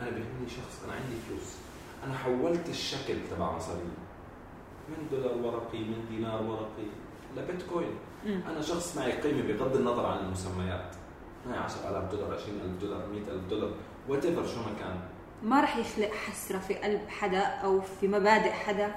[0.00, 1.56] أنا بيهمني شخص أنا عندي فلوس.
[2.06, 3.80] أنا حولت الشكل تبع مصاري
[4.88, 6.88] من دولار ورقي من دينار ورقي.
[7.36, 7.94] لبيتكوين.
[8.26, 10.96] أنا شخص معي قيمة بغض النظر عن المسميات.
[11.46, 13.70] 10000 دولار 20000 دولار 100000 دولار
[14.08, 15.00] whatever شو ما كان.
[15.42, 18.94] ما راح يخلق حسرة في قلب حدا أو في مبادئ حدا؟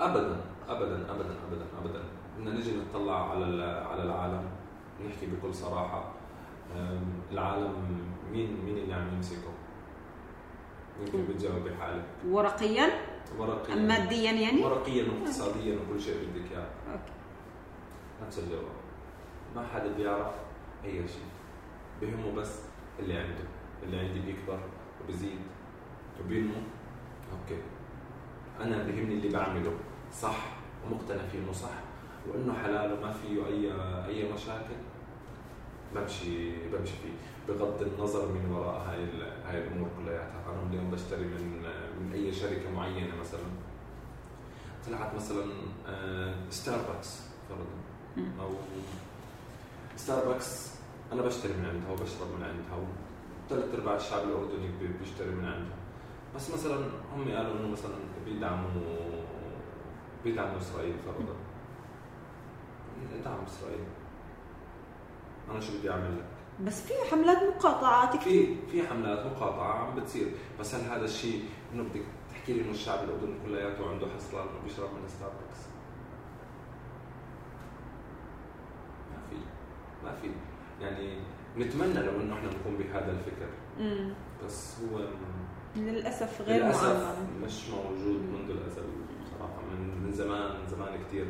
[0.00, 2.02] ابدا ابدا ابدا ابدا ابدا.
[2.38, 4.50] بدنا نجي نطلع على على العالم
[5.06, 6.12] نحكي بكل صراحة.
[7.32, 7.74] العالم
[8.32, 9.52] مين مين اللي عم يمسكه؟
[11.00, 12.88] يمكن بتجاوبي حالك ورقيا؟
[13.38, 13.74] ورقيا.
[13.74, 16.68] ماديا يعني؟ ورقيا واقتصاديا وكل شيء بدك إياه.
[16.92, 17.12] okay.
[18.26, 18.62] نفس الجواب.
[19.56, 20.34] ما حدا بيعرف
[20.84, 21.22] أي شيء.
[22.00, 22.58] بهمه بس
[22.98, 23.44] اللي عنده
[23.82, 24.58] اللي عندي بيكبر
[25.04, 25.38] وبزيد.
[26.24, 26.54] وبينمو
[27.32, 27.60] okay.
[28.60, 29.72] أنا بهمني اللي بعمله
[30.20, 30.36] صح
[30.90, 31.70] مقتنع فيه إنه صح.
[32.28, 33.72] وإنه حلال وما فيه أي
[34.08, 34.74] أي مشاكل
[35.94, 37.12] بمشي بمشي فيه.
[37.48, 39.04] بغض النظر من وراء هاي
[39.46, 40.44] هاي الأمور كلياتها.
[40.48, 41.62] أنا اليوم بشتري من
[42.00, 43.40] من أي شركة معينة مثلا.
[44.86, 45.44] طلعت مثلا
[46.50, 48.28] ستاربكس آه، فرضا.
[48.40, 48.50] أو
[49.96, 50.77] ستاربكس
[51.12, 52.88] أنا بشتري من عندها وبشرب من عندها
[53.46, 54.68] وثلاث أرباع الشعب الاردني
[55.00, 55.76] بيشتري من عندها.
[56.36, 56.76] بس مثلا
[57.14, 57.94] هم قالوا إنه مثلا
[58.24, 58.68] بيدعموا
[60.24, 61.36] بيدعموا إسرائيل فرضا
[63.20, 63.84] ادعم إسرائيل.
[65.50, 66.24] أنا شو بدي أعمل لك؟
[66.66, 68.56] بس في حملات مقاطعة كثير.
[68.70, 70.32] في في حملات مقاطعة عم بتصير.
[70.60, 74.60] بس هل هذا الشيء إنه بدك تحكي لي إنه الشعب الأردني كلياته عنده حصلة إنه
[74.64, 75.60] بيشرب من ستاربكس
[79.10, 79.36] ما في.
[80.04, 80.47] ما في.
[80.80, 81.18] يعني
[81.58, 83.48] نتمنى لو إنه إحنا نكون بهذا الفكر.
[83.80, 84.12] مم.
[84.44, 85.00] بس هو
[85.76, 88.82] للأسف غير للأسف مش موجود منذ الأزل
[89.22, 91.26] بصراحه من من زمان من زمان كثير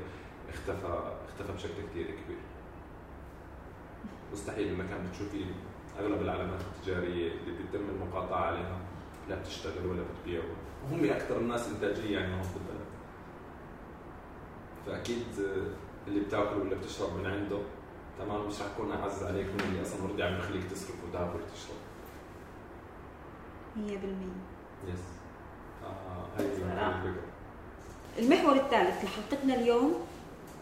[0.49, 2.39] اختفى اختفى بشكل كثير كبير.
[4.33, 5.45] مستحيل المكان بتشوفي
[6.01, 8.79] أغلب العلامات التجارية اللي بيتم المقاطعة عليها
[9.29, 10.43] لا بتشتغل ولا بتبيع.
[10.85, 12.87] وهم أكثر الناس إنتاجية يعني هون في البلد
[14.87, 15.25] فأكيد
[16.09, 17.59] اللي بتاكل ولا بتشرب من عنده
[18.19, 21.79] تمام مش رح يكون أعز عليك من اللي أصلا already عم يخليك تصرف وتاكل وتشرب.
[23.77, 25.01] 100% yes
[25.85, 26.47] آه هاي
[28.19, 29.95] المحور الثالث لحلقتنا اليوم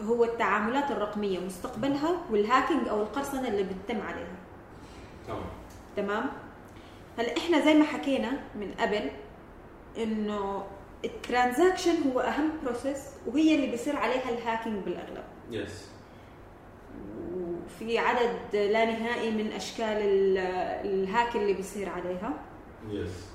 [0.03, 4.35] هو التعاملات الرقمية مستقبلها وال hacking أو القرصنة اللي بتتم عليها.
[5.27, 5.43] تمام.
[5.95, 6.29] تمام؟
[7.19, 9.09] هلأ إحنا زي ما حكينا من قبل
[9.97, 10.63] إنه
[11.05, 15.23] ال transaction هو أهم process وهي اللي بيصير عليها ال hacking بالأغلب.
[15.51, 15.96] yes yes.
[17.67, 19.97] وفي عدد لا نهائي من أشكال
[20.85, 22.33] ال hack اللي بيصير عليها.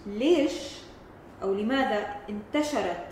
[0.06, 0.78] ليش
[1.42, 3.08] أو لماذا انتشرت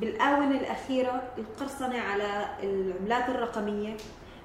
[0.00, 3.96] بالآونة الأخيرة القرصنة على العملات الرقمية؟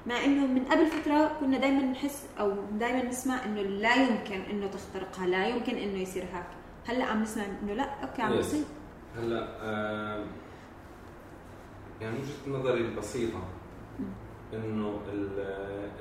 [0.05, 4.67] مع إنه من قبل فترة كنا دائما نحس أو دائما نسمع إنه لا يمكن إنه
[4.67, 6.47] تخترقها لا يمكن إنه يصير hack.
[6.87, 8.63] هلأ عم نسمع إنه لا okay عم يصير
[9.17, 10.25] هلأ آه
[12.01, 13.39] يعني وجهة نظري البسيطة.
[14.53, 14.99] إنه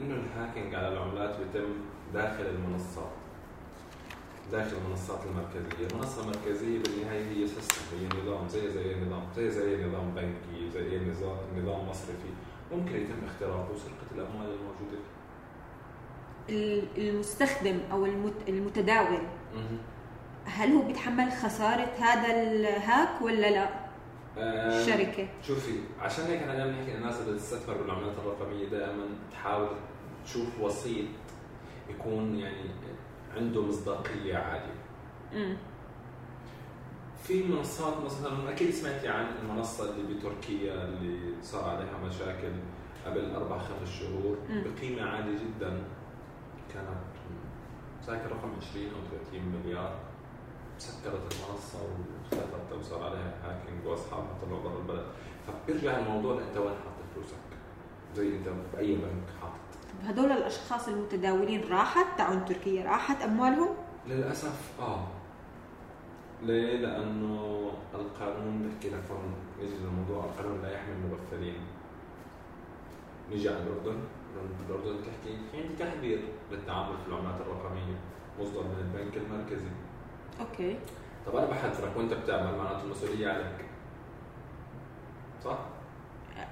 [0.00, 1.68] إنه ال hacking على العملات بيتم
[2.14, 3.10] داخل المنصات.
[4.52, 9.84] داخل المنصات المركزية، المنصة المركزية بالنهاية هي system هي نظام زي زي نظام زي زي
[9.84, 12.30] نظام بنكي زي نظام نظام مصرفي.
[12.72, 14.98] ممكن يتم اختراقه وسرقة الأموال الموجودة.
[16.98, 18.06] المستخدم أو
[18.48, 19.22] المتداول.
[20.44, 23.85] هل هو بيتحمل خسارة هذا الهاك ولا لا؟
[24.38, 29.68] الشركة شوفي عشان هيك أنا دائما نحكي الناس اللي تستثمر بالعملات الرقمية دائما تحاول
[30.24, 31.06] تشوف وسيط
[31.90, 32.70] يكون يعني
[33.36, 34.74] عنده مصداقية عالية.
[35.32, 35.56] امم
[37.22, 42.52] في منصات مثلا أكيد سمعتي عن المنصة اللي بتركيا اللي صار عليها مشاكل
[43.06, 45.82] قبل أربع خمس شهور بقيمة عالية جدا.
[46.74, 46.88] كانت
[48.06, 49.96] ساكر رقم 20 أو 30 مليار.
[50.78, 51.78] سكرت المنصة
[52.32, 55.06] واختفت وصار عليها hacking واصحابها طلعوا برا البلد.
[55.46, 57.36] فبيرجع الموضوع لانت وين حاطط فلوسك؟
[58.16, 59.66] زي أنت باي بنك حاطط
[60.04, 63.22] هدول الأشخاص المتداولين راحت؟ تعون تركيا راحت.
[63.22, 63.68] أموالهم؟
[64.06, 65.06] للأسف آه.
[66.42, 70.24] ليه؟ لأنه القانون بحكي لك هون نيجي للموضوع.
[70.24, 71.60] القانون لا يحمي المغفلين
[73.30, 73.98] نيجي على الأردن.
[74.68, 76.20] الأردن تحكي في عندي تحذير
[76.52, 77.96] للتعامل في العملات الرقمية
[78.40, 79.70] مصدر من البنك المركزي.
[80.40, 80.78] أوكي
[81.26, 83.64] طب أنا بحذرك وأنت بتعمل معناته المسؤولية عليك
[85.44, 85.58] صح؟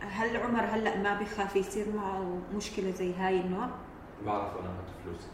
[0.01, 3.69] هل عمر هلأ ما بخاف يصير معه مشكلة زي هاي النوع؟
[4.27, 5.29] بعرف أنا أحط فلوسي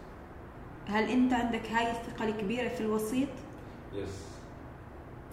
[0.89, 3.29] هل أنت عندك هاي الثقة الكبيرة في الوسيط؟
[3.93, 4.27] يس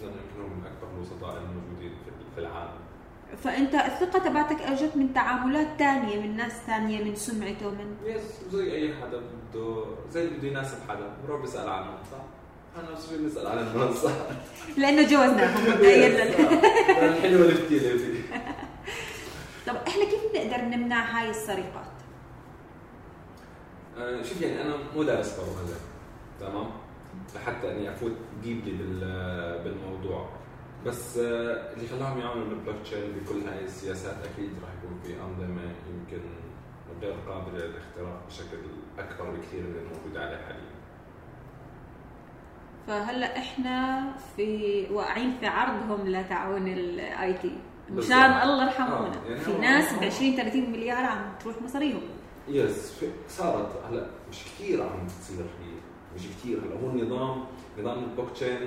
[0.00, 1.92] لأنه يمكن من أكبر الوسطاء الموجودين
[2.34, 2.78] في العالم
[3.36, 8.74] فأنت الثقة تبعتك اجت من تعاملات ثانية من ناس ثانية من سمعته من يس زي
[8.74, 12.18] أي حدا بده زي بده يناسب حدا بروح بيسال عنه صح؟
[12.76, 14.10] أنا بس بنسال عن المنصة
[14.76, 16.08] لأنه جوزناهم مبدئيا
[17.08, 18.22] الحلوه الفتيله فيه
[19.66, 21.98] طب إحنا كيف بنقدر نمنع هاي السرقات؟
[23.98, 25.76] آه شوف يعني أنا مو دارس برمجه
[26.40, 26.70] تمام؟
[27.34, 28.12] لحتى إني أفوت
[28.42, 28.72] deeply
[29.64, 30.28] بالموضوع
[30.86, 35.62] بس آه اللي خلاهم يعملوا البلوك تشين بكل هاي السياسات أكيد راح يكون في أنظمة
[35.62, 36.22] يمكن
[37.02, 38.58] غير قابلة للاختراق بشكل
[38.98, 40.67] أكبر بكثير من الموجود عليه حاليا.
[42.88, 44.04] فهلا إحنا
[44.36, 47.52] في واقعين في عرضهم لتعاون ال IT.
[47.90, 48.18] مشان
[48.48, 49.12] الله يرحمنا آه.
[49.28, 52.00] يعني في ناس ب 20 30 مليار عم تروح مصاريهم.
[52.48, 52.94] yes
[53.28, 55.72] صارت هلا مش كثير عم تصير هي
[56.16, 57.44] مش كثير هلا هو النظام
[57.78, 58.58] نظام البلوك تشين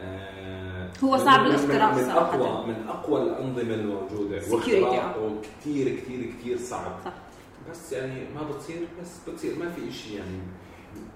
[0.00, 2.10] آه هو صعب الاختراق من, من.
[2.10, 4.36] اقوى من أقوى الأنظمة الموجودة.
[4.50, 6.92] واختراقه كثير كثير كثير صعب.
[7.04, 7.12] صح.
[7.70, 9.58] بس يعني ما بتصير بس بتصير.
[9.58, 10.38] ما في شيء يعني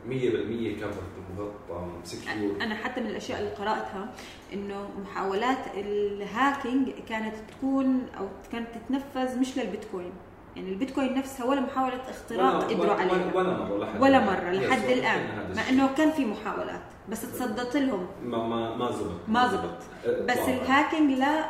[0.09, 1.03] 100% cover
[1.39, 4.09] مغطى secure أنا حتى من الأشياء اللي قرأتها
[4.53, 10.13] إنه محاولات ال hacking كانت تكون أو كانت تتنفذ مش للبيتكوين.
[10.57, 13.35] يعني البيتكوين نفسها ولا محاولة اختراق قدروا عليها.
[13.35, 14.19] ولا مرة لحد ولا
[14.53, 15.69] Yes, لحد هذا مع.
[15.69, 18.07] إنه كان في محاولات بس تصدت لهم.
[18.25, 19.21] ما ما ما زبط.
[19.29, 19.79] ما زبط.
[20.07, 20.53] بس إطلاقاً.
[20.63, 21.45] ال hacking لا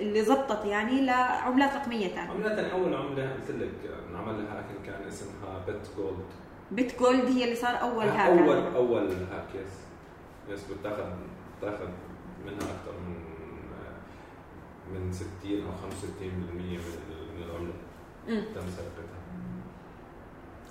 [0.00, 3.70] اللي زبطت يعني لعملات رقمية ثانية عملة أول عملة قلت لك
[4.10, 6.24] انعمل لها hacking كان اسمها Bit Gold.
[6.70, 8.76] Bit Gold هي اللي صار أول hack أول عليها.
[8.76, 9.72] أول hack yes
[10.48, 11.04] yes بتاخذ
[11.58, 11.88] بتاخذ
[12.46, 13.24] منها أكثر من
[14.94, 17.72] من 60 أو 65% من
[18.28, 18.44] أمم.
[18.54, 19.20] تم سرقتها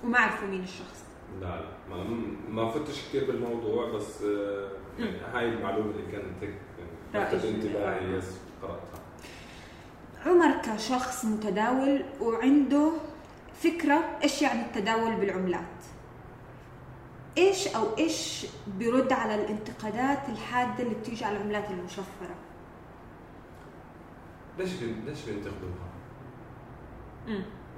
[0.04, 1.04] وما عرفوا مين الشخص
[1.40, 2.04] لا لا ما
[2.50, 4.68] ما فتش كثير بالموضوع بس آه،
[4.98, 6.54] يعني هاي المعلومة اللي كانت هيك
[7.14, 7.44] لفتت.
[7.44, 8.16] انتباهي.
[8.16, 9.00] يس قرأتها
[10.26, 12.90] عمر كشخص متداول وعنده
[13.54, 15.60] فكرة إيش يعني التداول بالعملات
[17.38, 22.34] إيش أو إيش بيرد على الانتقادات الحادة اللي بتيجي على العملات المشفرة
[24.58, 24.70] ليش
[25.06, 25.88] ليش بينتقدوها؟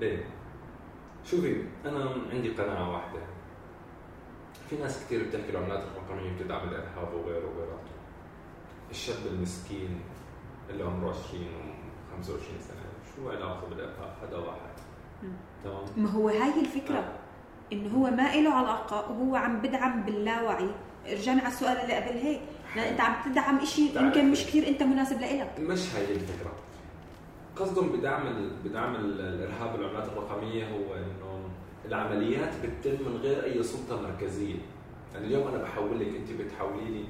[0.00, 0.24] ليه؟
[1.24, 3.20] شوفي أنا عندي قناعة واحدة
[4.70, 7.90] في ناس كثير بتحكي العملات الرقمية بتدعم الإرهاب وغيره وغيراته
[8.90, 10.00] الشاب المسكين
[10.70, 12.82] اللي عمره 20 و 25 سنة
[13.16, 14.65] شو علاقة بالإرهاب هذا واحد.
[15.64, 15.84] تمام.
[15.96, 17.12] ما هو هاي الفكرة
[17.72, 20.68] انه هو ما له علاقة وهو عم بدعم باللاوعي.
[21.12, 22.40] رجعنا على السؤال اللي قبل هيك.
[22.76, 23.96] لا أنت عم تدعم تعرف.
[23.96, 25.60] يمكن مش كثير أنت مناسب لإلك.
[25.60, 26.52] مش هي الفكرة.
[27.56, 31.48] قصدهم بدعم ال- بدعم ال- الإرهاب والعملات الرقمية هو إنه
[31.84, 34.56] العمليات بتتم من غير أي سلطة مركزية.
[35.14, 37.04] يعني اليوم أنا بحول لك أنت بتحولي لي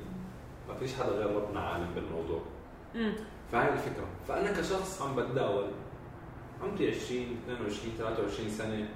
[0.69, 2.41] ما فيش حدا غير ربنا عالم بالموضوع.
[2.95, 3.13] امم
[3.53, 4.07] فهي الفكرة.
[4.29, 5.67] فأنا كشخص عم بتداول
[6.63, 8.89] عمري 20 22 23 سنة.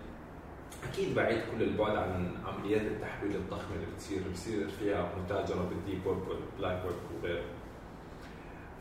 [0.93, 6.07] أكيد بعيد كل البعد عن عمليات التحويل الضخمة اللي بتصير بصير فيها متاجرة بال deep
[6.07, 7.45] web وال black web وغيره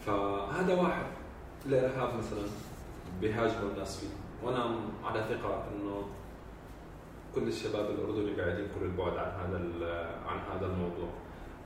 [0.05, 1.05] فهذا واحد.
[1.65, 2.43] الارهاب مثلا
[3.21, 4.07] بيهاجموا الناس فيه.
[4.47, 6.07] وأنا على ثقة إنه
[7.35, 9.57] كل الشباب الأردني بعيدين كل البعد عن هذا
[10.25, 11.09] عن هذا الموضوع.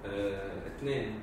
[0.06, 1.20] آه، اثنين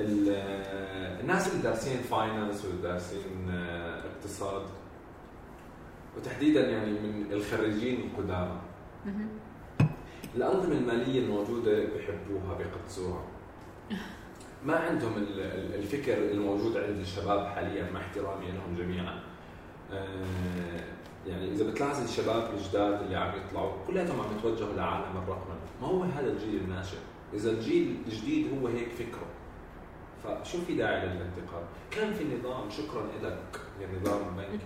[0.00, 4.62] الناس اللي دارسين فاينانس ودارسين آه، اقتصاد
[6.16, 8.60] وتحديدا يعني من الخريجين القدامى.
[10.36, 13.22] الأنظمة المالية الموجودة بحبوها بيقدسوها.
[14.64, 19.20] ما عندهم ال- ال- الفكر الموجود عند الشباب حاليا مع احترامي لهم جميعا.
[19.92, 20.80] آه،
[21.26, 26.02] يعني إذا بتلاحظ الشباب الجداد اللي عم يطلعوا كلياتهم عم يتوجهوا لعالم الرقمنة ما هو
[26.02, 26.96] هذا الجيل الناشئ.
[27.34, 29.26] إذا الجيل الجديد هو هيك فكره.
[30.24, 34.64] فشو في داعي للانتقاد؟ كان في نظام شكرا لك يا نظام بنكي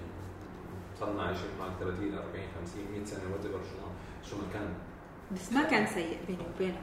[1.00, 2.24] صرنا عايشين معك 30 40
[2.64, 4.68] 50 100 سنة what شو شو ما كان.
[5.32, 6.74] بس ما كان سيء بيني وبينك.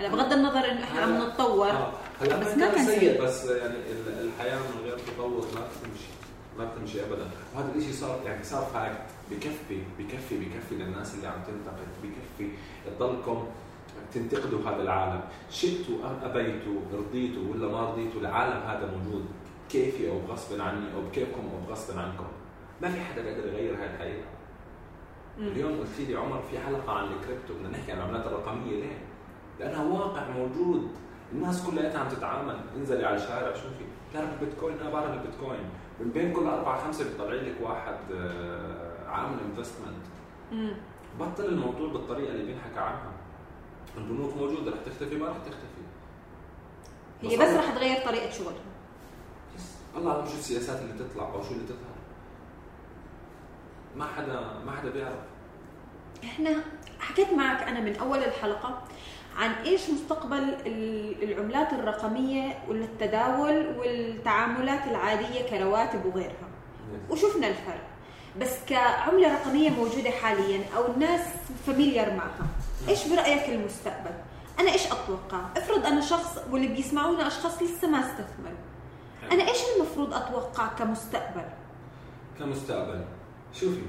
[0.00, 2.98] هلا بغض النظر انه إحنا عم نتطور آه، هلا بس ما كان كان سيء.
[2.98, 3.22] سيء.
[3.22, 6.08] بس يعني ال- الحياة من غير تطور ما بتمشي
[6.58, 7.26] ما بتمشي ابدا.
[7.54, 11.88] وهذا الشيء صار يعني صار fact بكفي بكفي بكفي للناس اللي عم تنتقد.
[12.02, 12.50] بكفي
[12.98, 13.46] تضلكم
[14.14, 15.20] تنتقدوا هذا العالم.
[15.50, 19.24] شئتوا أم أبيتوا رضيتوا ولا ما رضيتوا؟ العالم هذا موجود.
[19.68, 22.26] كيفي أو غصبا عني أو بكيفكم أو غصبا عنكم؟
[22.82, 24.24] ما في حدا بيقدر يغير هاي الحقيقة.
[25.38, 28.98] اليوم قلت لي عمر في حلقة عن الكريبتو بدنا نحكي عن العملات الرقمية ليه؟
[29.60, 30.88] لأنها واقع موجود.
[31.32, 32.56] الناس كلها عم تتعامل.
[32.76, 35.70] انزلي على الشارع شوفي بتعرف البيتكوين أنا بعرف البيتكوين.
[36.00, 40.04] من بين كل أربعة خمسة بيطلع لك واحد آه، عامل investment.
[41.20, 43.12] بطل الموضوع بالطريقة اللي بينحكى عنها.
[43.96, 45.82] البنوك موجودة رح تختفي ما رح تختفي.
[47.22, 48.54] هي بس رح تغير طريقة شغلهم
[49.56, 49.62] بس
[49.96, 51.78] الله أعلم شو السياسات اللي تطلع أو شو اللي تظهر.
[53.96, 55.18] ما حدا ما حدا بيعرف.
[56.24, 56.50] إحنا
[57.00, 58.82] حكيت معك أنا من أول الحلقة
[59.36, 60.36] عن إيش مستقبل
[60.66, 66.48] ال- العملات الرقمية والتداول والتعاملات العادية كرواتب وغيرها.
[67.10, 67.87] وشفنا الفرق.
[68.40, 71.20] بس كعملة رقمية موجودة حاليا أو الناس
[71.66, 72.46] فاميليار معها.
[72.88, 74.14] إيش برأيك المستقبل؟
[74.60, 78.58] أنا إيش أتوقع؟ افرض أنا شخص واللي بيسمعونا أشخاص لسه ما استثمروا
[79.32, 81.44] أنا إيش المفروض أتوقع كمستقبل؟
[82.38, 83.04] كمستقبل.
[83.54, 83.82] شوفي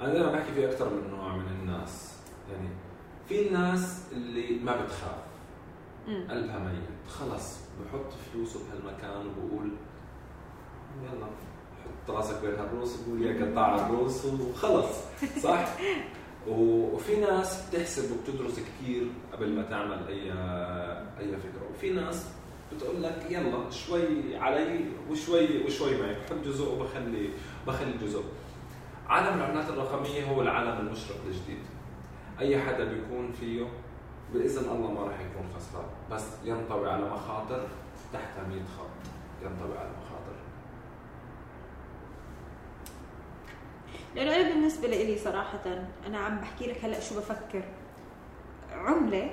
[0.00, 2.14] أنا دائما بحكي في أكثر من نوع من الناس.
[2.52, 2.68] يعني
[3.28, 5.18] في الناس اللي ما بتخاف.
[6.08, 7.10] قلبها ميت.
[7.10, 9.72] خلص بحط فلوسه بهالمكان وبقول
[11.02, 11.26] يلا.
[12.08, 14.96] راسك بين هالروس وقول يا قطاع الروس وخلص
[15.42, 15.68] صح؟
[16.48, 20.32] وفي ناس بتحسب وبتدرس كثير قبل ما تعمل اي
[21.20, 21.68] أي فكرة.
[21.70, 22.26] وفي ناس
[22.72, 26.14] بتقول لك يلا شوي علي وشوي وشوي معي.
[26.14, 27.30] بحط جزء وبخلي
[27.66, 28.22] بخلي جزء.
[29.08, 31.62] عالم العملات الرقمية هو العالم المشرق الجديد.
[32.40, 33.66] أي حدا بيكون فيه
[34.34, 35.86] بإذن الله ما راح يكون خسران.
[36.12, 37.66] بس ينطوي على مخاطر
[38.12, 39.10] تحت 100 خط.
[39.42, 40.07] ينطوي على مخاطر.
[44.16, 45.60] لأنه أنا بالنسبة لي صراحة
[46.06, 47.62] أنا عم بحكي لك هلأ شو بفكر.
[48.72, 49.30] عملة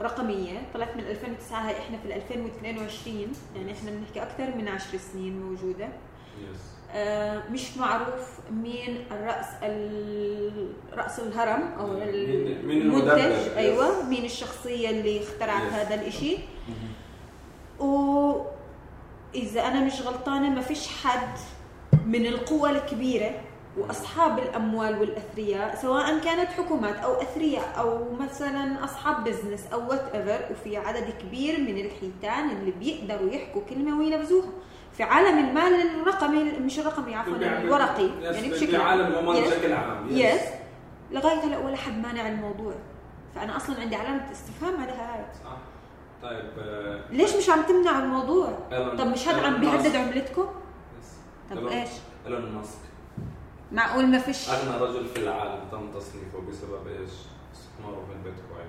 [0.00, 5.40] رقمية طلعت من 2009 هاي إحنا في 2022 يعني إحنا بنحكي أكثر من 10 سنين
[5.42, 5.88] موجودة.
[6.92, 9.46] آه مش معروف مين الرأس
[10.92, 13.08] رأس الهرم أو المنتج.
[13.56, 14.08] أيوه.
[14.08, 15.72] مين الشخصية اللي اخترعت.
[15.72, 16.38] هذا الإشي.
[17.78, 21.38] وإذا أنا مش غلطانة ما فيش حد
[22.06, 23.30] من القوى الكبيرة
[23.78, 30.76] وأصحاب الأموال والأثرياء سواء كانت حكومات أو أثرياء أو مثلا أصحاب business أو whatever وفي
[30.76, 34.48] عدد كبير من الحيتان اللي بيقدروا يحكوا كلمة وينفذوها
[34.96, 39.48] في عالم المال الرقمي مش الرقمي عفوا الورقي يعني بشكل بشكل عالم العمال yes.
[39.54, 40.40] بشكل عام yes
[41.12, 42.72] لغاية هلا ولا حد مانع الموضوع
[43.34, 45.56] فأنا أصلا عندي علامة استفهام على هاي صح
[46.22, 48.48] طيب آه، ليش مش عم تمنعوا الموضوع؟
[48.98, 49.96] طب مش هذا عم بيهدد.
[49.96, 50.46] عملتكم؟
[51.00, 51.10] يس.
[51.50, 51.88] طب إيش؟
[52.26, 52.78] إيلون ماسك
[53.74, 57.10] معقول ما فيش؟ أغنى رجل في العالم تم تصنيفه بسبب إيش؟
[57.52, 58.68] استثماره في البيتكوين.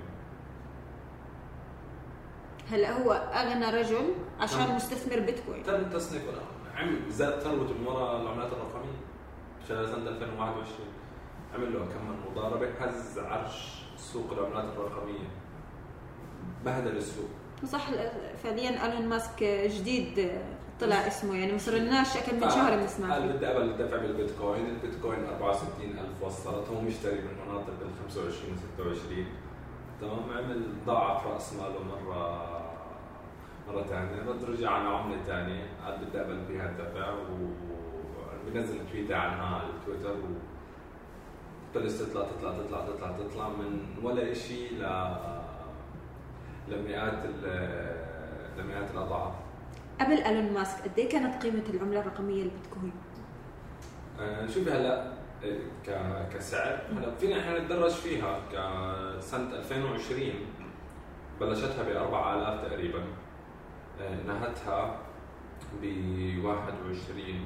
[2.72, 4.76] هلا هو أغنى رجل عشان.
[4.76, 5.64] مستثمر بيتكوين.
[5.64, 6.32] تم تصنيفه
[6.76, 9.00] عم زاد ثروته من وراء العملات الرقمية.
[9.70, 10.88] خلال سنة 2021
[11.56, 12.70] عمل له كم من مضاربة.
[12.80, 15.28] هز عرش سوق العملات الرقمية.
[16.66, 17.30] بهدل السوق.
[17.66, 17.90] صح
[18.44, 20.32] فعليا إيلون ماسك جديد
[20.82, 24.66] طلع اسمه يعني ما صرناش كم من ف- شهر بنسمع قال بدي أقبل الدفع بالبيتكوين،
[24.66, 29.26] البيتكوين 64000 وصلت هو مشتري من مناطق ال 25 و 26
[30.02, 32.56] تمام عمل ضاعف رأس ماله مرة
[33.68, 37.14] مرة ثانية رد رجع على عملة ثانية قال بدي أقبل فيها الدفع
[38.48, 40.28] وبنزل تويته عنها على التويتر و
[41.76, 44.84] بلش تطلع تطلع تطلع تطلع تطلع من ولا شيء ل
[46.68, 48.06] لمئات ال-
[48.58, 49.34] لمئات الأضعاف.
[50.02, 52.94] قبل إيلون ماسك قد إيه كانت قيمة العملة الرقمية البيتكوين؟
[54.20, 55.04] آه، شوفي هلا
[55.44, 56.80] آه، ك- كسعر.
[56.98, 60.32] هلا فينا إحنا نتدرج فيها كسنة 2020
[61.42, 63.04] بلشتها ب 4000 تقريبا.
[64.02, 65.00] آه، نهتها
[65.82, 65.86] ب
[66.46, 67.46] 21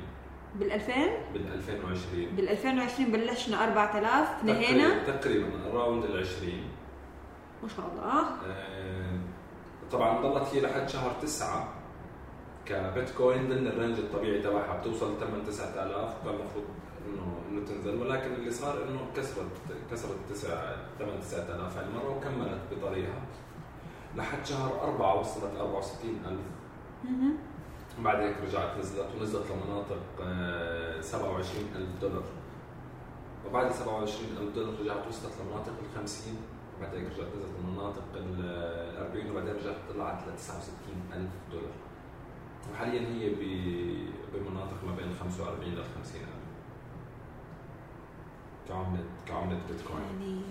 [0.56, 0.94] بال 2000
[1.34, 6.64] بال 2020 بال 2020 بلشنا 4000 نهينا؟ تقريبا تقريبا around ال 20
[7.64, 8.22] ما شاء الله.
[8.48, 9.20] آه،
[9.92, 11.74] طبعا ضلت هي لحد شهر 9
[12.70, 16.64] كبيتكوين ضمن ال range الطبيعي تبعها بتوصل 8 9000 وكان المفروض
[17.08, 19.46] إنه انه تنزل ولكن اللي صار إنه كسرت
[19.92, 23.22] كسرت 9 8 9000 هاي المره وكملت بطريقها
[24.16, 26.40] لحد شهر 4 وصلت 64000
[27.04, 27.34] مهم.
[28.04, 32.24] بعد هيك رجعت نزلت ونزلت لمناطق آه، 27000 دولار.
[33.48, 36.34] وبعد 27000 دولار رجعت وصلت لمناطق ال 50
[36.78, 38.46] وبعد هيك رجعت نزلت لمناطق ال
[38.98, 41.72] 40 وبعدين رجعت طلعت ل 69000 دولار.
[42.74, 43.30] وحاليا هي
[44.34, 46.28] بمناطق ما بين 45 ل 50000
[48.68, 50.02] كعملة كعملة بيتكوين.
[50.22, 50.42] يعني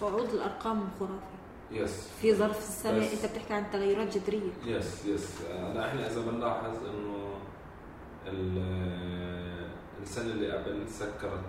[0.00, 1.12] صعود الأرقام خرافي
[1.70, 4.50] yes في ظرف السنة بس- أنت بتحكي عن تغيرات جذرية.
[4.64, 7.28] yes yes هلا إحنا إذا بنلاحظ إنه
[8.26, 9.70] ال-
[10.02, 11.44] السنة اللي قبل سكرت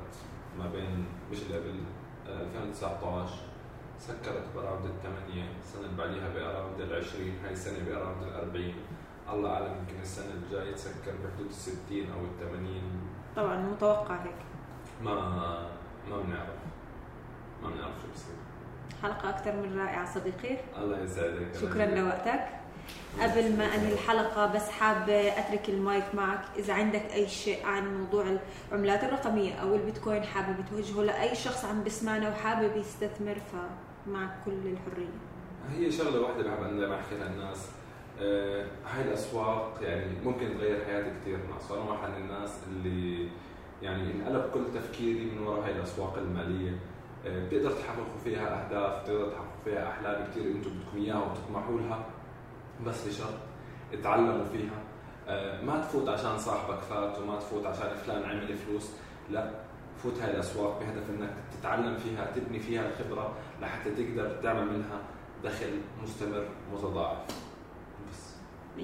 [0.59, 1.79] ما بين مش اللي قبل
[2.27, 3.35] آه، 2019
[3.99, 8.23] سكرت ب around الثمانية السنة اللي بعديها ب around ال 20 هاي السنة ب around
[8.23, 8.73] ال 40
[9.33, 12.81] الله أعلم يمكن السنة الجاية تسكر بحدود ال 60 أو ال 80
[13.35, 14.35] طبعا متوقع هيك.
[15.03, 15.13] ما
[16.09, 16.59] ما بنعرف.
[17.63, 18.35] ما بنعرف شو بصير.
[19.03, 20.57] حلقة أكثر من رائعة صديقي.
[20.77, 21.55] الله يسعدك.
[21.61, 22.47] شكرا لوقتك.
[23.21, 26.41] قبل ما أنهي الحلقة بس حابه أترك المايك معك.
[26.55, 28.25] إذا عندك أي شيء عن موضوع
[28.71, 35.19] العملات الرقمية أو البيتكوين حابب توجهه لأي شخص عم بسمعنا وحابب يستثمر فمعك كل الحرية.
[35.69, 37.69] هي شغلة واحدة بحب أنا دائما احكي للناس
[38.21, 43.27] آه، هاي الأسواق يعني ممكن تغير حياتي كثير ناس وأنا واحد من الناس اللي
[43.81, 46.79] يعني انقلب كل تفكيري من وراء هاي الأسواق المالية.
[47.25, 52.05] آه، بتقدر تحققوا فيها أهداف بتقدر تحققوا فيها أحلام كثير أنتم بدكم إياها وبتطمحوا لها.
[52.85, 53.33] بس بشرط
[53.93, 54.79] اتعلموا فيها.
[55.27, 58.89] آه، ما تفوت عشان صاحبك فات وما تفوت عشان فلان عمل فلوس.
[59.31, 59.49] لا
[60.03, 64.99] فوت هاي الأسواق بهدف إنك تتعلم فيها تبني فيها الخبرة لحتى تقدر تعمل منها
[65.43, 67.17] دخل مستمر متضاعف.
[68.77, 68.81] 100%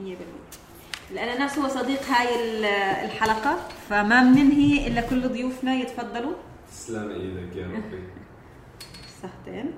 [1.11, 2.65] الأناناس هو صديق هاي ال-
[3.05, 3.57] الحلقة
[3.89, 6.33] فما بننهي إلا كل ضيوفنا يتفضلوا.
[6.71, 8.03] تسلم إيدك يا ربي.
[9.23, 9.71] صحتين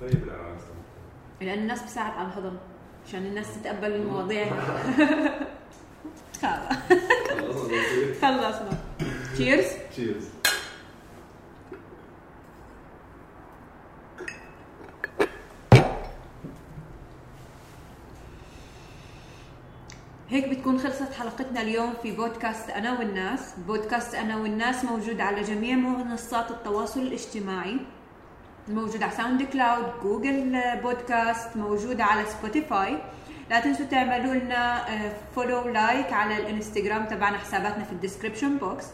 [0.00, 0.62] طيب الاناناس
[1.40, 2.56] لأن الناس بتساعد على الهضم
[3.08, 4.46] عشان الناس تتقبل المواضيع.
[6.42, 6.76] خلاص.
[8.22, 8.78] خلصنا
[9.34, 10.24] تشيرز تشيرز
[20.32, 23.40] هيك بتكون خلصت حلقتنا اليوم في بودكاست أنا والناس.
[23.66, 27.76] بودكاست أنا والناس موجود على جميع منصات التواصل الاجتماعي.
[28.68, 32.98] موجود على SoundCloud Google Podcast موجود على Spotify.
[33.50, 34.84] لا تنسوا تعملوا لنا
[35.36, 38.84] follow like على الانستغرام تبعنا حساباتنا في ال description box.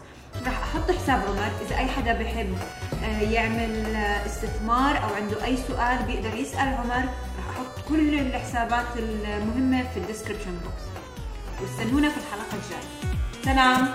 [0.46, 1.50] راح أحط حساب عمر.
[1.66, 2.54] إذا أي حدا بحب
[3.04, 7.04] آه، يعمل آه، استثمار أو عنده أي سؤال بيقدر يسأل عمر
[7.36, 10.97] راح أحط كل الحسابات المهمة في ال description box.
[11.62, 12.88] واستنونا في الحلقة الجاية.
[13.44, 13.88] سلام.